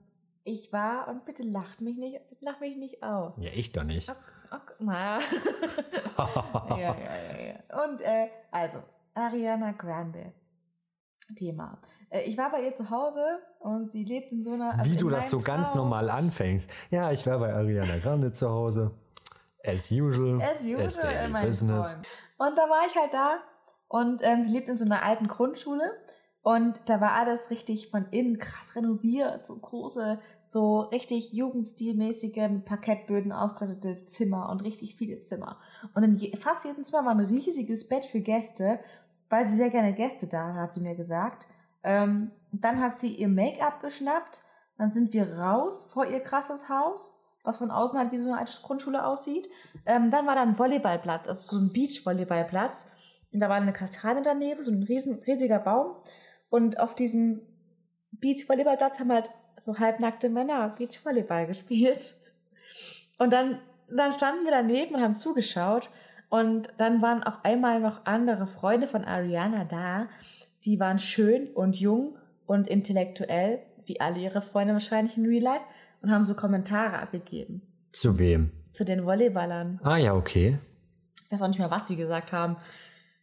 [0.43, 3.38] ich war, und bitte lacht mich nicht, lach mich nicht aus.
[3.38, 4.09] Ja, ich doch nicht.
[4.51, 5.19] Ok, na.
[6.69, 7.83] ja, ja, ja, ja.
[7.85, 8.79] Und äh, also,
[9.13, 10.33] Ariana Grande.
[11.35, 11.77] Thema.
[12.09, 14.77] Äh, ich war bei ihr zu Hause und sie lebt in so einer.
[14.77, 15.79] also Wie du das so ganz Traum.
[15.79, 16.69] normal anfängst.
[16.89, 18.91] Ja, ich war bei Ariana Grande zu Hause.
[19.65, 20.41] As usual.
[20.41, 21.93] As usual as in meinem business.
[22.37, 22.49] Traum.
[22.49, 23.39] Und da war ich halt da
[23.87, 25.91] und ähm, sie lebt in so einer alten Grundschule
[26.47, 32.63] und da war alles richtig von innen krass renoviert, so große, so richtig jugendstilmäßige mit
[32.63, 35.57] Parkettböden ausgestattete Zimmer und richtig viele Zimmer.
[35.93, 38.79] Und in je, fast jedem Zimmer war ein riesiges Bett für Gäste,
[39.29, 41.47] weil sie sehr gerne Gäste da hat, hat sie mir gesagt.
[41.84, 44.43] Ähm, dann hat sie ihr Make-up geschnappt,
[44.78, 47.13] dann sind wir raus vor ihr krasses Haus,
[47.43, 49.47] was von außen halt wie so eine alte Grundschule aussieht.
[49.86, 52.88] Ähm, dann war da ein Volleyballplatz, also so ein Beach-Volleyballplatz.
[53.32, 55.97] Und da war eine Kastanie daneben, so ein riesen, riesiger Baum.
[56.49, 57.41] Und auf diesem
[58.11, 62.15] Beach-Volleyballplatz haben halt so halbnackte Männer Beach-Volleyball gespielt.
[63.17, 63.59] Und dann,
[63.89, 65.89] dann standen wir daneben und haben zugeschaut.
[66.30, 70.07] Und dann waren auf einmal noch andere Freunde von Ariana da.
[70.65, 75.63] Die waren schön und jung und intellektuell, wie alle ihre Freunde wahrscheinlich in Real Life,
[76.01, 78.51] und haben so Kommentare abgegeben Zu wem?
[78.71, 79.79] zu den Volleyballern.
[79.83, 80.59] Ah ja, okay.
[81.25, 82.57] Ich weiß auch nicht mehr, was die gesagt haben.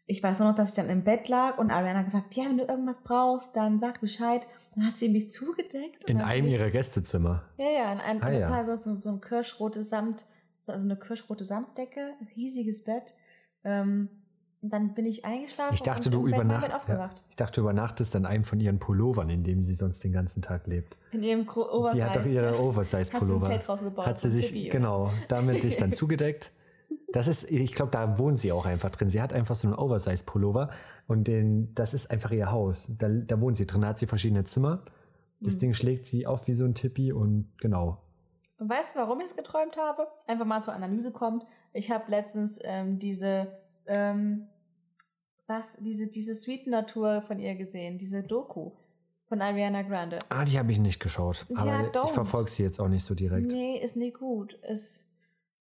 [0.06, 2.44] Ich weiß nur noch, dass ich dann im Bett lag und Ariana hat gesagt, ja,
[2.46, 4.46] wenn du irgendwas brauchst, dann sag Bescheid.
[4.74, 6.04] Dann hat sie mich zugedeckt.
[6.10, 7.44] In einem ich- ihrer Gästezimmer.
[7.56, 8.50] Ja, ja, in einem, Ah, das ja.
[8.50, 10.26] war so, so, so ein kirschrotes Samt,
[10.66, 13.14] also eine kirschrote Samtdecke, riesiges Bett.
[13.62, 14.08] Ähm,
[14.64, 17.22] und dann bin ich eingeschlafen Ich dachte, und du übernacht, Bett ja, aufgewacht.
[17.28, 20.40] ich dachte, du übernachtest an einem von ihren Pullovern, in dem sie sonst den ganzen
[20.40, 20.96] Tag lebt.
[21.12, 21.98] In ihrem Gro Oversize.
[21.98, 23.46] Die hat doch ihre Hat sie ein Oversize-Pullover.
[23.48, 24.70] Zelt rausgebaut Hat sie sich, Tibi.
[24.70, 26.50] genau, damit dich dann zugedeckt.
[27.12, 29.10] Das ist, ich glaube, da wohnt sie auch einfach drin.
[29.10, 30.70] Sie hat einfach so einen Oversize-Pullover
[31.08, 32.96] und den, das ist einfach ihr Haus.
[32.96, 34.76] Da, da wohnt sie drin, da hat sie verschiedene Zimmer.
[35.40, 35.44] Mhm.
[35.44, 38.02] Das Ding schlägt sie auf wie so ein Tippi und genau.
[38.58, 40.08] Und weißt du, warum ich es geträumt habe?
[40.26, 41.44] Einfach mal zur Analyse kommt.
[41.74, 43.48] Ich habe letztens ähm, diese,
[43.86, 44.48] ähm,
[45.46, 48.72] was, diese, diese Sweet Natur von ihr gesehen, diese Doku
[49.26, 50.18] von Ariana Grande.
[50.28, 51.44] Ah, die habe ich nicht geschaut.
[51.48, 52.06] Ja, aber don't.
[52.06, 53.52] ich verfolge sie jetzt auch nicht so direkt.
[53.52, 54.58] Nee, ist nicht gut.
[54.62, 55.06] Es,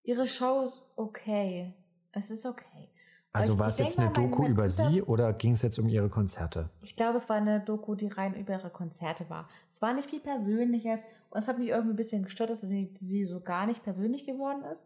[0.03, 1.73] ihre Show ist okay.
[2.11, 2.89] Es ist okay.
[3.35, 6.69] Also war es jetzt eine Doku über sie oder ging es jetzt um ihre Konzerte?
[6.83, 9.49] Ich glaube, es war eine Doku, die rein über ihre Konzerte war.
[9.71, 12.91] Es war nicht viel Persönliches und es hat mich irgendwie ein bisschen gestört, dass sie,
[12.93, 14.85] sie so gar nicht persönlich geworden ist.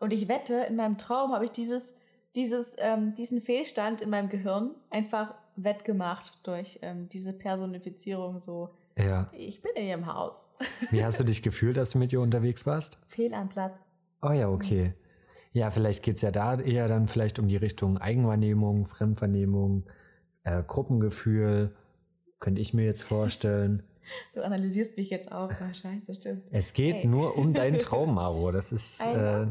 [0.00, 1.94] Und ich wette, in meinem Traum habe ich dieses,
[2.36, 8.40] dieses, ähm, diesen Fehlstand in meinem Gehirn einfach wettgemacht durch ähm, diese Personifizierung.
[8.40, 9.30] So, Ja.
[9.32, 10.48] ich bin in ihrem Haus.
[10.90, 12.98] Wie hast du dich gefühlt, als du mit ihr unterwegs warst?
[13.08, 13.82] Fehl am Platz.
[14.22, 14.92] Oh ja, okay.
[15.52, 19.84] Ja, vielleicht geht es ja da eher dann vielleicht um die Richtung Eigenwahrnehmung, Fremdwahrnehmung,
[20.44, 21.74] äh, Gruppengefühl.
[22.38, 23.82] Könnte ich mir jetzt vorstellen.
[24.34, 25.50] Du analysierst mich jetzt auch.
[25.50, 26.44] Oh, scheiße, stimmt.
[26.52, 27.06] Es geht Hey.
[27.08, 28.52] nur um deinen Traum, Maro.
[28.52, 29.00] Das ist.
[29.00, 29.46] Äh,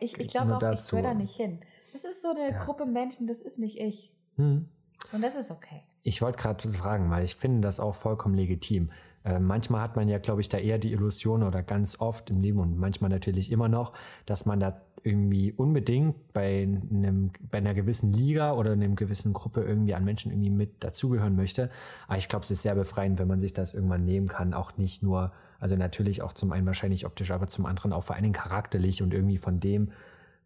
[0.00, 0.96] ich ich glaube auch, ich dazu.
[0.96, 1.60] gehöre da nicht hin.
[1.94, 2.64] Das ist so eine Ja.
[2.64, 4.12] Gruppe Menschen, das ist nicht ich.
[4.36, 4.68] hm.
[5.12, 5.82] Und das ist okay.
[6.02, 8.90] Ich wollte gerade fragen, weil ich finde das auch vollkommen legitim.
[9.24, 12.40] Äh, manchmal hat man ja, glaube ich, da eher die Illusion oder ganz oft im
[12.40, 13.92] Leben und manchmal natürlich immer noch,
[14.26, 19.62] dass man da irgendwie unbedingt bei, einem, bei einer gewissen Liga oder einem gewissen Gruppe
[19.62, 21.70] irgendwie an Menschen irgendwie mit dazugehören möchte.
[22.08, 24.52] Aber ich glaube, es ist sehr befreiend, wenn man sich das irgendwann nehmen kann.
[24.52, 28.16] Auch nicht nur, also natürlich auch zum einen wahrscheinlich optisch, aber zum anderen auch vor
[28.16, 29.92] allen Dingen charakterlich und irgendwie von dem,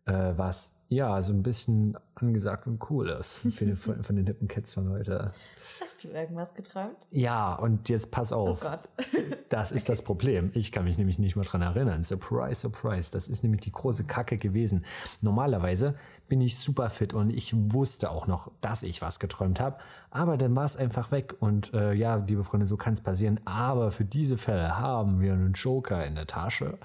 [0.09, 4.27] äh, was ja so ein bisschen angesagt und cool ist für den, von, von den
[4.27, 5.31] hippen Kids von heute.
[5.83, 7.07] Hast du irgendwas geträumt?
[7.11, 8.61] Ja, und jetzt pass Oh auf.
[8.61, 8.81] Gott.
[9.51, 10.51] Das ist das Problem.
[10.55, 12.05] Ich kann mich nämlich nicht mehr dran erinnern.
[12.05, 13.13] Surprise, surprise.
[13.13, 14.85] Das ist nämlich die große Kacke gewesen.
[15.21, 15.95] Normalerweise
[16.29, 19.79] bin ich super fit und ich wusste auch noch, dass ich was geträumt habe.
[20.11, 21.35] Aber dann war es einfach weg.
[21.41, 23.41] Und äh, ja, liebe Freunde, so kann es passieren.
[23.45, 26.79] Aber für diese Fälle haben wir einen Joker in der Tasche.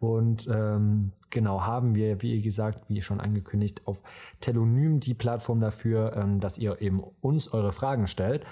[0.00, 4.02] Und ähm, genau haben wir, wie gesagt, wie schon angekündigt, auf
[4.40, 8.44] Telonym die Plattform dafür, ähm, dass ihr eben uns eure Fragen stellt.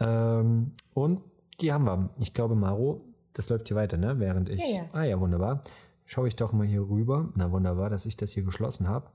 [0.00, 1.20] Ähm, und
[1.60, 2.10] die haben wir.
[2.18, 4.18] Ich glaube, Maro, das läuft hier weiter, ne?
[4.18, 4.60] Während ich.
[4.60, 4.82] Ja, ja.
[4.92, 5.62] Ah ja, wunderbar.
[6.04, 7.28] Schaue ich doch mal hier rüber.
[7.36, 9.10] Na wunderbar, dass ich das hier geschlossen habe.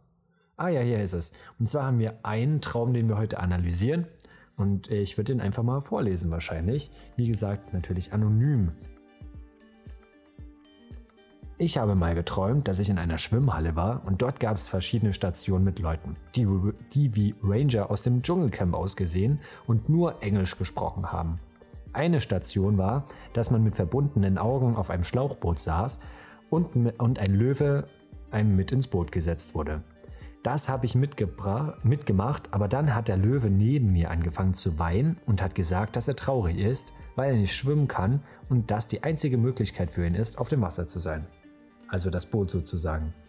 [0.56, 1.34] Ah ja, hier ist es.
[1.60, 4.08] Und zwar haben wir einen Traum, den wir heute analysieren.
[4.56, 6.92] Und ich würde den einfach mal vorlesen wahrscheinlich.
[7.18, 8.72] Wie gesagt, natürlich anonym.
[11.60, 15.14] Ich habe mal geträumt, dass ich in einer Schwimmhalle war und dort gab es verschiedene
[15.14, 16.48] Stationen mit Leuten, die,
[16.94, 21.40] die wie Ranger aus dem Dschungelcamp ausgesehen und nur Englisch gesprochen haben.
[21.94, 26.00] Eine Station war, dass man mit verbundenen Augen auf einem Schlauchboot saß
[26.50, 27.88] und, und ein Löwe
[28.32, 29.84] einem mit ins Boot gesetzt wurde.
[30.42, 35.42] Das habe ich mitgemacht, aber dann hat der Löwe neben mir angefangen zu weinen und
[35.42, 39.38] hat gesagt, dass er traurig ist, weil er nicht schwimmen kann und das die einzige
[39.38, 41.28] Möglichkeit für ihn ist, auf dem Wasser zu sein.
[41.94, 43.14] Also das Boot sozusagen.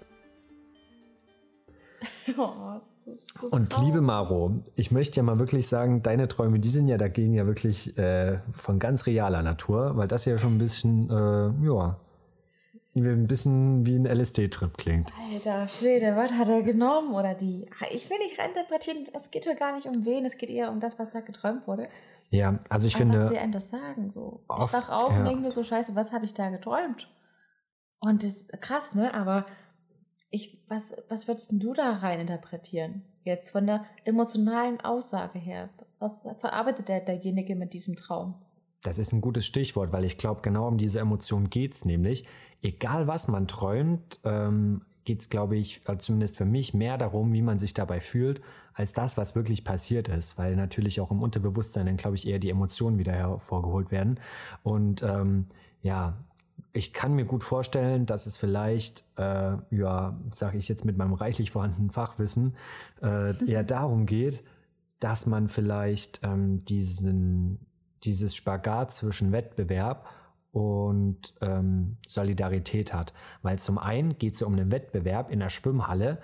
[2.38, 6.70] Oh, so, so und liebe Maro, ich möchte ja mal wirklich sagen, deine Träume, die
[6.70, 10.58] sind ja dagegen ja wirklich äh, von ganz realer Natur, weil das ja schon ein
[10.58, 12.00] bisschen, äh, ja,
[12.96, 15.12] ein bisschen wie ein LSD-Trip klingt.
[15.32, 17.68] Alter Schwede, was hat er genommen oder die?
[17.92, 20.80] Ich will nicht reinterpretieren, es geht ja gar nicht um wen, es geht eher um
[20.80, 21.88] das, was da geträumt wurde.
[22.30, 23.24] Ja, also ich Aber finde.
[23.24, 24.10] Was will einem das sagen?
[24.10, 25.18] So, oft, ich wach auf ja.
[25.18, 27.06] und denke mir so, scheiße, was habe ich da geträumt?
[28.04, 29.14] Und das ist krass, ne?
[29.14, 29.46] Aber
[30.30, 33.02] ich, was, was würdest du da rein interpretieren?
[33.24, 35.70] Jetzt von der emotionalen Aussage her.
[35.98, 38.34] Was verarbeitet der, derjenige mit diesem Traum?
[38.82, 42.26] Das ist ein gutes Stichwort, weil ich glaube, genau um diese Emotion geht es nämlich.
[42.60, 47.32] Egal was man träumt, ähm, geht es, glaube ich, also zumindest für mich, mehr darum,
[47.32, 48.42] wie man sich dabei fühlt,
[48.74, 50.36] als das, was wirklich passiert ist.
[50.36, 54.20] Weil natürlich auch im Unterbewusstsein dann, glaube ich, eher die Emotionen wieder hervorgeholt werden.
[54.62, 55.46] Und ähm,
[55.80, 56.18] ja,
[56.74, 61.14] ich kann mir gut vorstellen, dass es vielleicht, äh, ja, sage ich jetzt mit meinem
[61.14, 62.56] reichlich vorhandenen Fachwissen,
[63.02, 64.44] äh, eher darum geht,
[65.00, 67.66] dass man vielleicht ähm, diesen
[68.04, 70.06] dieses Spagat zwischen Wettbewerb
[70.52, 73.12] und ähm, Solidarität hat.
[73.42, 76.18] Weil zum einen geht es ja um einen Wettbewerb in der Schwimmhalle,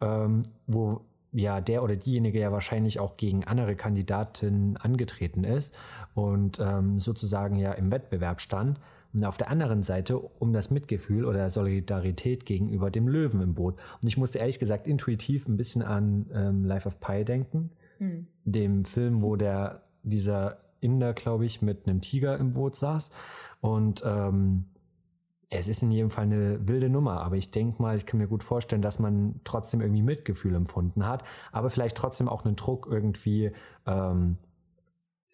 [0.00, 5.76] ähm, wo ja der oder diejenige ja wahrscheinlich auch gegen andere Kandidaten angetreten ist
[6.14, 8.80] und ähm, sozusagen ja im Wettbewerb stand.
[9.12, 13.76] Und auf der anderen Seite um das Mitgefühl oder Solidarität gegenüber dem Löwen im Boot.
[14.00, 18.26] Und ich musste ehrlich gesagt intuitiv ein bisschen an ähm, Life of Pi denken, hm.
[18.44, 23.10] dem Film, wo der dieser Inder, glaube ich, mit einem Tiger im Boot saß.
[23.60, 24.66] Und ähm,
[25.50, 28.28] es ist in jedem Fall eine wilde Nummer, aber ich denke mal, ich kann mir
[28.28, 32.86] gut vorstellen, dass man trotzdem irgendwie Mitgefühl empfunden hat, aber vielleicht trotzdem auch einen Druck
[32.88, 33.50] irgendwie
[33.84, 34.49] ähm, äh,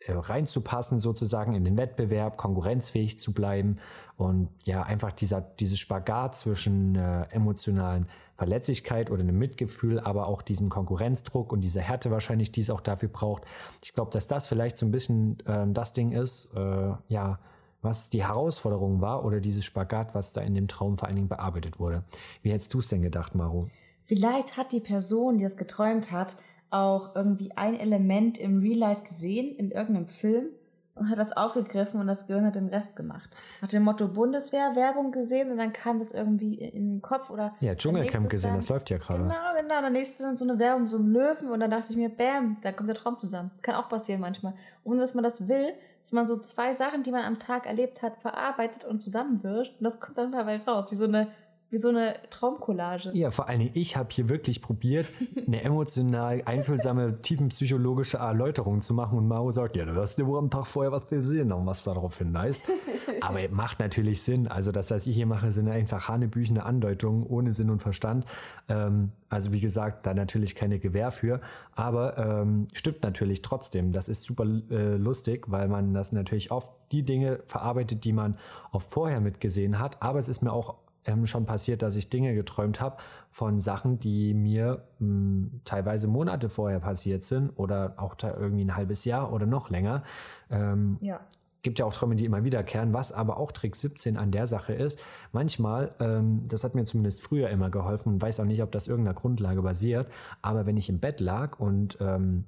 [0.08, 3.78] reinzupassen, sozusagen in den Wettbewerb, konkurrenzfähig zu bleiben
[4.16, 10.42] und ja, einfach dieser, dieses Spagat zwischen äh, emotionalen Verletzlichkeit oder einem Mitgefühl, aber auch
[10.42, 13.44] diesem Konkurrenzdruck und dieser Härte wahrscheinlich, die es auch dafür braucht.
[13.82, 17.38] Ich glaube, dass das vielleicht so ein bisschen äh, das Ding ist, äh, ja,
[17.82, 21.28] was die Herausforderung war oder dieses Spagat, was da in dem Traum vor allen Dingen
[21.28, 22.04] bearbeitet wurde.
[22.42, 23.68] Wie hättest du es denn gedacht, Maro?
[24.04, 26.36] Vielleicht hat die Person, die es geträumt hat,
[26.70, 30.48] auch irgendwie ein Element im Real Life gesehen, in irgendeinem Film
[30.96, 33.28] und hat das aufgegriffen und das Gehirn hat den Rest gemacht.
[33.60, 37.54] Hat dem Motto Bundeswehr Werbung gesehen und dann kam das irgendwie in den Kopf oder.
[37.60, 39.22] Ja, Dschungelcamp gesehen, dann, das läuft ja gerade.
[39.22, 39.80] Genau, genau.
[39.82, 42.56] Dann nächste dann so eine Werbung, so ein Löwen und dann dachte ich mir, bam,
[42.62, 43.50] da kommt der Traum zusammen.
[43.62, 44.54] Kann auch passieren manchmal.
[44.84, 48.00] Ohne dass man das will, dass man so zwei Sachen, die man am Tag erlebt
[48.02, 51.28] hat, verarbeitet und zusammenwirft und das kommt dann dabei raus, wie so eine
[51.70, 53.10] wie so eine Traumcollage.
[53.14, 55.10] Ja, vor allen Dingen, ich habe hier wirklich probiert,
[55.46, 60.38] eine emotional einfühlsame, tiefenpsychologische Erläuterung zu machen und Mao sagt, ja, du hast dir wohl
[60.38, 62.64] am Tag vorher was gesehen und was darauf hinweist.
[63.20, 64.46] Aber macht natürlich Sinn.
[64.46, 68.24] Also das, was ich hier mache, sind einfach hanebüchene Andeutungen ohne Sinn und Verstand.
[68.68, 71.40] Ähm, also wie gesagt, da natürlich keine Gewähr für.
[71.74, 73.92] Aber ähm, stimmt natürlich trotzdem.
[73.92, 78.38] Das ist super äh, lustig, weil man das natürlich oft die Dinge verarbeitet, die man
[78.70, 80.00] oft vorher mitgesehen hat.
[80.00, 80.76] Aber es ist mir auch
[81.06, 82.96] ähm, schon passiert, dass ich Dinge geträumt habe
[83.30, 88.64] von Sachen, die mir mh, hm, teilweise Monate vorher passiert sind oder auch da irgendwie
[88.64, 90.02] ein halbes Jahr oder noch länger.
[90.50, 91.20] Ähm, ja.
[91.62, 94.72] Gibt ja auch Träume, die immer wiederkehren, was aber auch Trick 17 an der Sache
[94.72, 95.02] ist.
[95.32, 98.86] Manchmal, ähm, das hat mir zumindest früher immer geholfen und weiß auch nicht, ob das
[98.86, 100.08] irgendeiner Grundlage basiert,
[100.42, 102.44] aber wenn ich im Bett lag und ähm,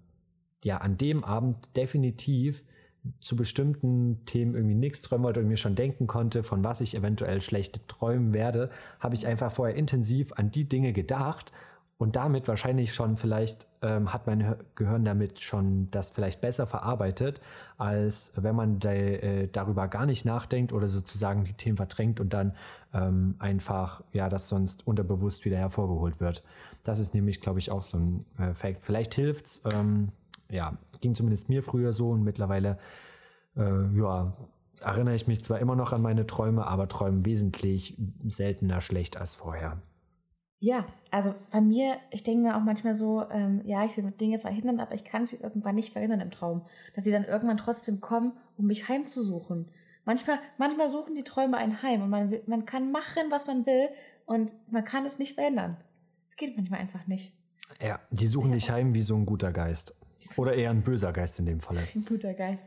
[0.64, 2.64] ja, an dem Abend definitiv
[3.20, 6.94] zu bestimmten Themen irgendwie nichts träumen wollte und mir schon denken konnte, von was ich
[6.94, 11.52] eventuell schlecht träumen werde, habe ich einfach vorher intensiv an die Dinge gedacht
[11.98, 17.40] und damit wahrscheinlich schon vielleicht ähm, hat mein Gehirn damit schon das vielleicht besser verarbeitet,
[17.76, 22.32] als wenn man de, äh, darüber gar nicht nachdenkt oder sozusagen die Themen verdrängt und
[22.32, 22.54] dann
[22.94, 26.44] ähm, einfach, ja, das sonst unterbewusst wieder hervorgeholt wird.
[26.84, 28.84] Das ist nämlich, glaube ich, auch so ein äh, Fact.
[28.84, 30.12] Vielleicht hilft's, ähm,
[30.50, 32.78] ja, ging zumindest mir früher so und mittlerweile,
[33.56, 34.32] äh, ja,
[34.80, 39.34] erinnere ich mich zwar immer noch an meine Träume, aber träume wesentlich seltener schlecht als
[39.34, 39.82] vorher.
[40.60, 44.38] Ja, also bei mir, ich denke mir auch manchmal so, ähm, ja, ich will Dinge
[44.38, 46.62] verhindern, aber ich kann sie irgendwann nicht verhindern im Traum.
[46.96, 49.70] Dass sie dann irgendwann trotzdem kommen, um mich heimzusuchen.
[50.04, 53.66] Manchmal, manchmal suchen die Träume ein Heim und man, will, man kann machen, was man
[53.66, 53.88] will
[54.26, 55.76] und man kann es nicht verändern.
[56.26, 57.32] Es geht manchmal einfach nicht.
[57.80, 59.97] Ja, die suchen dich heim wie so ein guter Geist.
[60.36, 61.80] Oder eher ein böser Geist in dem Falle.
[61.94, 62.66] Ein guter Geist.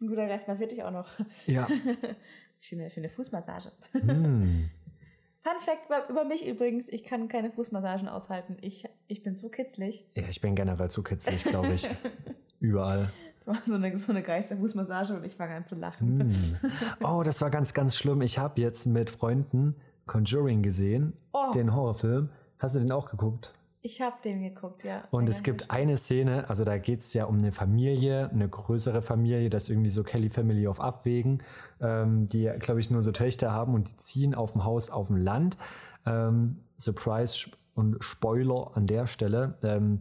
[0.00, 1.08] Ein guter Geist massiert dich auch noch.
[1.46, 1.66] Ja.
[2.60, 3.72] Schöne, schöne Fußmassage.
[3.92, 4.70] Hm.
[5.42, 8.56] Fun Fact über- mich übrigens, ich kann keine Fußmassagen aushalten.
[8.60, 10.06] Ich, ich bin so kitzlig.
[10.16, 11.90] Ja, ich bin generell zu kitzlig, glaube ich.
[12.60, 13.08] Überall.
[13.44, 16.20] Du machst so eine, so eine Geisterfußmassage und ich fange an zu lachen.
[16.20, 16.30] Hm.
[17.04, 18.22] Oh, das war ganz, ganz schlimm.
[18.22, 19.74] Ich habe jetzt mit Freunden
[20.06, 21.50] Conjuring gesehen, Oh.
[21.52, 22.30] den Horrorfilm.
[22.60, 23.52] Hast du den auch geguckt?
[23.84, 25.02] Ich habe den geguckt, ja.
[25.10, 29.02] Und es gibt eine Szene, also da geht es ja um eine Familie, eine größere
[29.02, 31.42] Familie, das ist irgendwie so Kelly Family auf Abwägen,
[31.80, 35.08] ähm, die, glaube ich, nur so Töchter haben und die ziehen auf dem Haus auf
[35.08, 35.58] dem Land.
[36.06, 39.58] Ähm, Surprise und Spoiler an der Stelle.
[39.64, 40.00] Ähm,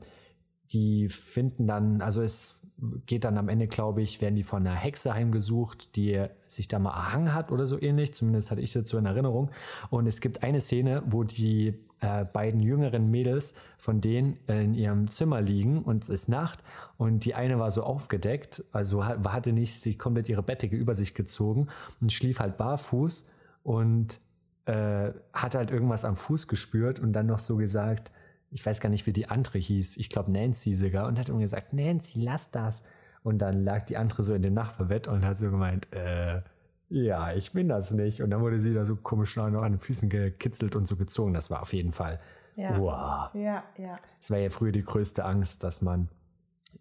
[0.71, 2.60] die finden dann, also es
[3.05, 6.79] geht dann am Ende, glaube ich, werden die von einer Hexe heimgesucht, die sich da
[6.79, 8.13] mal erhangen hat oder so ähnlich.
[8.13, 9.51] Zumindest hatte ich das so in Erinnerung.
[9.89, 15.07] Und es gibt eine Szene, wo die äh, beiden jüngeren Mädels von denen in ihrem
[15.07, 16.63] Zimmer liegen und es ist Nacht
[16.97, 20.95] und die eine war so aufgedeckt, also hat- hatte nicht sich komplett ihre Bettdecke über
[20.95, 21.67] sich gezogen
[22.01, 23.29] und schlief halt barfuß
[23.63, 24.19] und
[24.65, 28.11] äh, hat halt irgendwas am Fuß gespürt und dann noch so gesagt,
[28.51, 31.39] ich weiß gar nicht, wie die andere hieß, ich glaube Nancy sogar, und hat immer
[31.39, 32.83] gesagt, Nancy, lass das.
[33.23, 36.41] Und dann lag die andere so in dem Nachbarbett und hat so gemeint, äh,
[36.89, 38.21] ja, ich bin das nicht.
[38.21, 41.33] Und dann wurde sie da so komisch noch an den Füßen gekitzelt und so gezogen.
[41.33, 42.19] Das war auf jeden Fall,
[42.55, 42.77] Ja.
[42.77, 43.29] wow.
[43.33, 43.95] Ja, ja.
[44.19, 46.09] Es war ja früher die größte Angst, dass man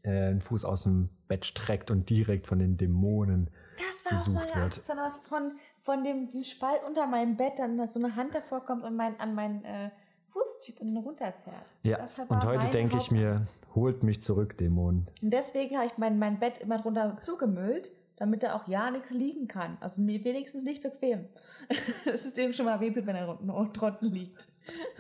[0.03, 4.25] äh, einen Fuß aus dem Bett streckt und direkt von den Dämonen Das war auch
[4.25, 4.65] Gesucht meine wird.
[4.65, 8.35] Angst, dann was von, von dem, Spalt unter meinem Bett, dann dass so eine Hand
[8.35, 9.91] davor kommt und mein, an meinen äh,
[10.33, 11.65] Fuß zieht und ihn runterzerrt.
[11.83, 15.07] Ja, und heute denke ich mir, holt mich zurück, Dämon.
[15.23, 19.11] Und deswegen habe ich mein, mein Bett immer drunter zugemüllt, damit da auch ja nichts
[19.11, 19.77] liegen kann.
[19.81, 21.27] Also mir wenigstens nicht bequem.
[22.05, 24.49] Das ist dem schon mal weh, tut, wenn er unten, unten liegt.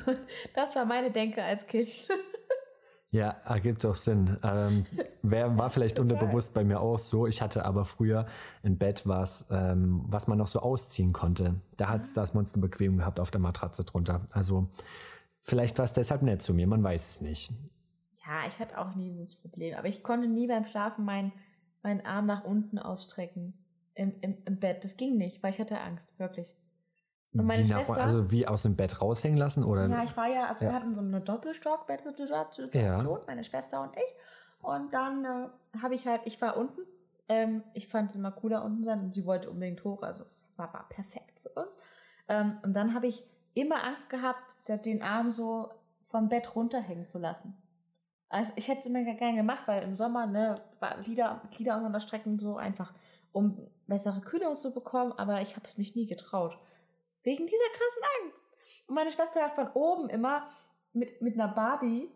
[0.54, 1.88] Das war meine Denke als Kind.
[3.12, 4.38] Ja, ergibt auch Sinn.
[4.44, 4.86] Ähm,
[5.22, 6.12] wär, war vielleicht Total.
[6.12, 7.26] unterbewusst bei mir auch so.
[7.26, 8.26] Ich hatte aber früher
[8.62, 11.56] ein Bett, was, ähm, was man noch so ausziehen konnte.
[11.76, 14.20] Da hat es das Monster bequem gehabt auf der Matratze drunter.
[14.30, 14.68] Also
[15.42, 17.50] vielleicht war es deshalb nett zu mir, man weiß es nicht.
[18.26, 19.74] Ja, ich hatte auch nie dieses Problem.
[19.76, 21.32] Aber ich konnte nie beim Schlafen meinen
[21.82, 23.54] meinen Arm nach unten ausstrecken
[23.94, 24.84] im, im, im Bett.
[24.84, 26.54] Das ging nicht, weil ich hatte Angst, wirklich.
[27.32, 29.88] Und meine wie nach- Schwester- also wie aus dem Bett raushängen lassen oder?
[29.88, 30.72] Ja, ich war ja, also Ja.
[30.72, 33.02] wir hatten so eine Doppelstock-Bettsituation, Ja.
[33.26, 34.14] meine Schwester und ich.
[34.62, 36.82] Und dann äh, habe ich halt, ich war unten.
[37.28, 40.24] Ähm, ich fand es immer cooler unten sein und sie wollte unbedingt hoch, also
[40.56, 41.76] war, war perfekt für uns.
[42.28, 43.24] Ähm, und dann habe ich
[43.54, 45.70] immer Angst gehabt, den Arm so
[46.04, 47.56] vom Bett runterhängen zu lassen.
[48.28, 52.00] Also ich hätte es immer gerne gemacht, weil im Sommer, ne, war Glieder, Glieder auseinander
[52.00, 52.94] strecken, so einfach,
[53.32, 56.56] um bessere Kühlung zu bekommen, aber ich habe es mich nie getraut.
[57.22, 58.42] Wegen dieser krassen Angst.
[58.86, 60.48] Und meine Schwester hat von oben immer
[60.92, 62.08] mit, mit einer Barbie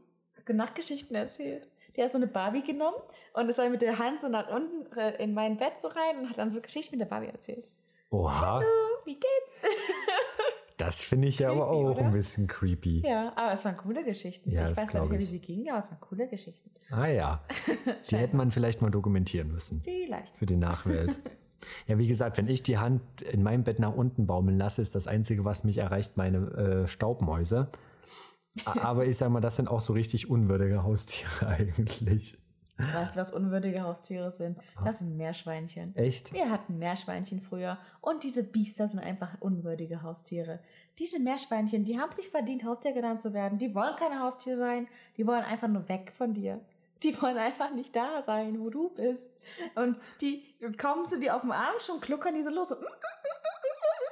[0.53, 1.69] Nachtgeschichten erzählt.
[1.97, 2.97] Die hat so eine Barbie genommen
[3.33, 6.19] und ist dann mit der Hand so nach unten äh, in mein Bett so rein
[6.19, 7.69] und hat dann so Geschichten mit der Barbie erzählt.
[8.11, 9.61] Oha, Oh, wie geht's?
[10.77, 12.07] das finde ich ja aber auch oder?
[12.07, 13.03] ein bisschen creepy.
[13.07, 14.51] Ja, aber es waren coole Geschichten.
[14.51, 16.71] Ja, ich weiß nicht wie sie gingen, aber es waren coole Geschichten.
[16.91, 17.45] Ah ja,
[18.11, 19.83] die hätte man vielleicht mal dokumentieren müssen.
[19.83, 20.37] Vielleicht.
[20.37, 21.21] für die Nachwelt.
[21.87, 24.95] ja, wie gesagt, wenn ich die Hand in meinem Bett nach unten baumeln lasse, ist
[24.95, 26.39] das Einzige, was mich erreicht, meine
[26.85, 27.71] äh, Staubmäuse.
[28.65, 32.39] Aber ich sag mal, das sind auch so richtig unwürdige Haustiere eigentlich.
[32.77, 34.59] Weißt du, was unwürdige Haustiere sind?
[34.85, 35.95] Das sind Meerschweinchen.
[35.97, 36.33] Echt?
[36.33, 40.59] Wir hatten Meerschweinchen früher und diese Biester sind einfach unwürdige Haustiere.
[40.99, 43.59] Diese Meerschweinchen, die haben sich verdient, Haustier genannt zu werden.
[43.59, 46.61] Die wollen keine Haustier sein, die wollen einfach nur weg von dir.
[47.03, 49.31] Die wollen einfach nicht da sein, wo du bist.
[49.75, 50.43] Und die
[50.81, 52.71] kommen zu dir auf den Arm, schon kluckern diese los.
[52.71, 52.77] So,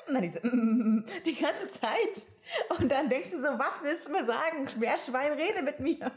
[0.08, 0.40] und dann diese,
[1.24, 2.26] die ganze Zeit.
[2.78, 4.66] Und dann denkst du so, was willst du mir sagen?
[4.78, 6.12] Meerschwein, rede mit mir.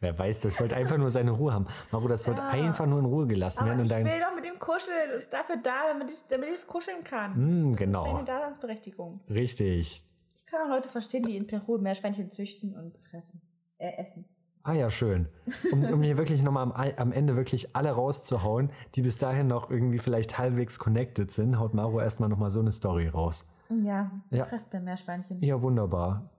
[0.00, 1.66] Wer weiß, das wollte einfach nur seine Ruhe haben.
[1.90, 2.48] Maro, das wird Ja.
[2.48, 3.80] einfach nur in Ruhe gelassen Aber werden.
[3.80, 5.08] Und ich dann, will doch mit dem kuscheln.
[5.12, 7.70] Das ist dafür da, damit ich damit es kuscheln kann.
[7.72, 8.04] Das genau.
[8.04, 9.20] ist seine Daseinsberechtigung.
[9.30, 10.04] richtig.
[10.36, 13.40] Ich kann auch Leute verstehen, die in Peru Meerschweinchen züchten und fressen.
[13.78, 14.24] Äh, essen.
[14.62, 15.28] Ah ja, schön.
[15.72, 19.70] Um, um hier wirklich nochmal am, am Ende wirklich alle rauszuhauen, die bis dahin noch
[19.70, 23.48] irgendwie vielleicht halbwegs connected sind, haut Maro erstmal nochmal so eine Story raus.
[23.70, 24.44] Ja, Ja.
[24.46, 25.40] fresst bei Meerschweinchen.
[25.40, 26.30] Ja, wunderbar.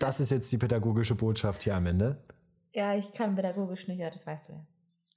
[0.00, 2.18] Das ist jetzt die pädagogische Botschaft hier am Ende.
[2.74, 4.66] Ja, ich kann pädagogisch nicht, ja, das weißt du ja.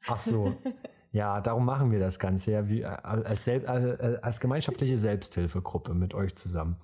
[0.08, 0.54] Ach so.
[1.12, 5.94] Ja, darum machen wir das Ganze ja wie, äh, als, Sel- äh, als gemeinschaftliche Selbsthilfegruppe
[5.94, 6.76] mit euch zusammen.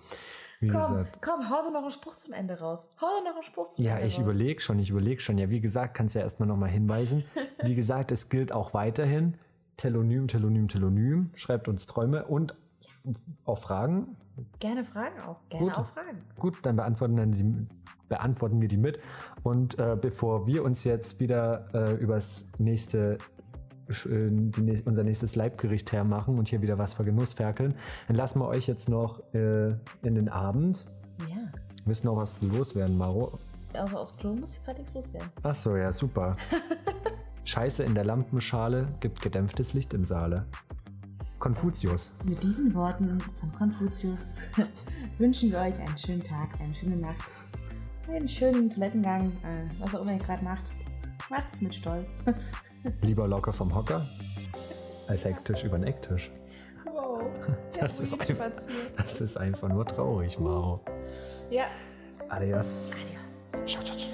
[0.62, 1.22] Wie Komm, gesagt.
[1.22, 2.96] komm, hau doch noch einen Spruch zum Ende raus.
[3.02, 4.22] Hau doch noch einen Spruch zum Ja, Ende ich raus.
[4.24, 5.38] überlege schon, ich überlege schon.
[5.38, 7.26] Ja, wie gesagt, kannst du ja erstmal nochmal hinweisen.
[7.62, 9.34] Wie gesagt, es gilt auch weiterhin,
[9.76, 11.32] Telonym, Telonym, Telonym.
[11.36, 12.56] Schreibt uns Träume und
[13.46, 14.16] auch Fragen.
[14.60, 15.38] Gerne Fragen auch.
[15.50, 15.78] Gerne Gut.
[15.78, 16.18] auch Fragen.
[16.38, 17.68] Gut, dann beantworten, dann die,
[18.10, 19.00] beantworten wir die mit.
[19.44, 23.18] Und äh, bevor wir uns jetzt wieder äh, übers nächste,
[23.90, 27.74] äh, die, unser nächstes Leibgericht hermachen und hier wieder was für Genuss ferkeln,
[28.08, 29.70] dann lassen wir euch jetzt noch äh,
[30.04, 30.86] in den Abend.
[31.30, 31.52] Ja.
[31.86, 33.40] Müssen noch was loswerden, Maro.
[33.74, 35.30] Also aus Klo muss ich gerade nichts loswerden.
[35.44, 36.36] Ach so, ja, super.
[37.46, 40.46] Scheiße in der Lampenschale gibt gedämpftes Licht im Saale.
[41.42, 42.12] Konfuzius.
[42.24, 44.36] Mit diesen Worten von Konfuzius
[45.18, 47.34] wünschen wir euch einen schönen Tag, eine schöne Nacht,
[48.08, 50.72] einen schönen Toilettengang, äh, was auch immer ihr gerade macht.
[51.30, 52.24] Macht's mit Stolz.
[53.02, 54.06] Lieber locker vom Hocker
[55.08, 56.32] als hektisch über den Ecktisch.
[56.86, 57.24] Wow.
[57.80, 58.52] Das ist einfach,
[58.96, 60.82] das ist einfach nur traurig, Maro.
[61.50, 61.66] Ja.
[62.30, 62.92] Adios.
[62.94, 63.48] Adios.
[63.66, 64.12] Ciao, ciao, ciao,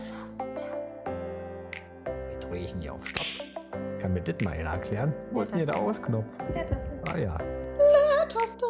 [2.46, 2.54] ciao.
[2.54, 3.47] Ich denn hier auf Stopp?
[4.00, 5.14] Kann mir das mal einer erklären?
[5.32, 5.78] Wo ist denn hier der.
[5.78, 6.38] Ausknopf?
[6.76, 7.38] Ist Ah ja.
[8.28, 8.66] Taste.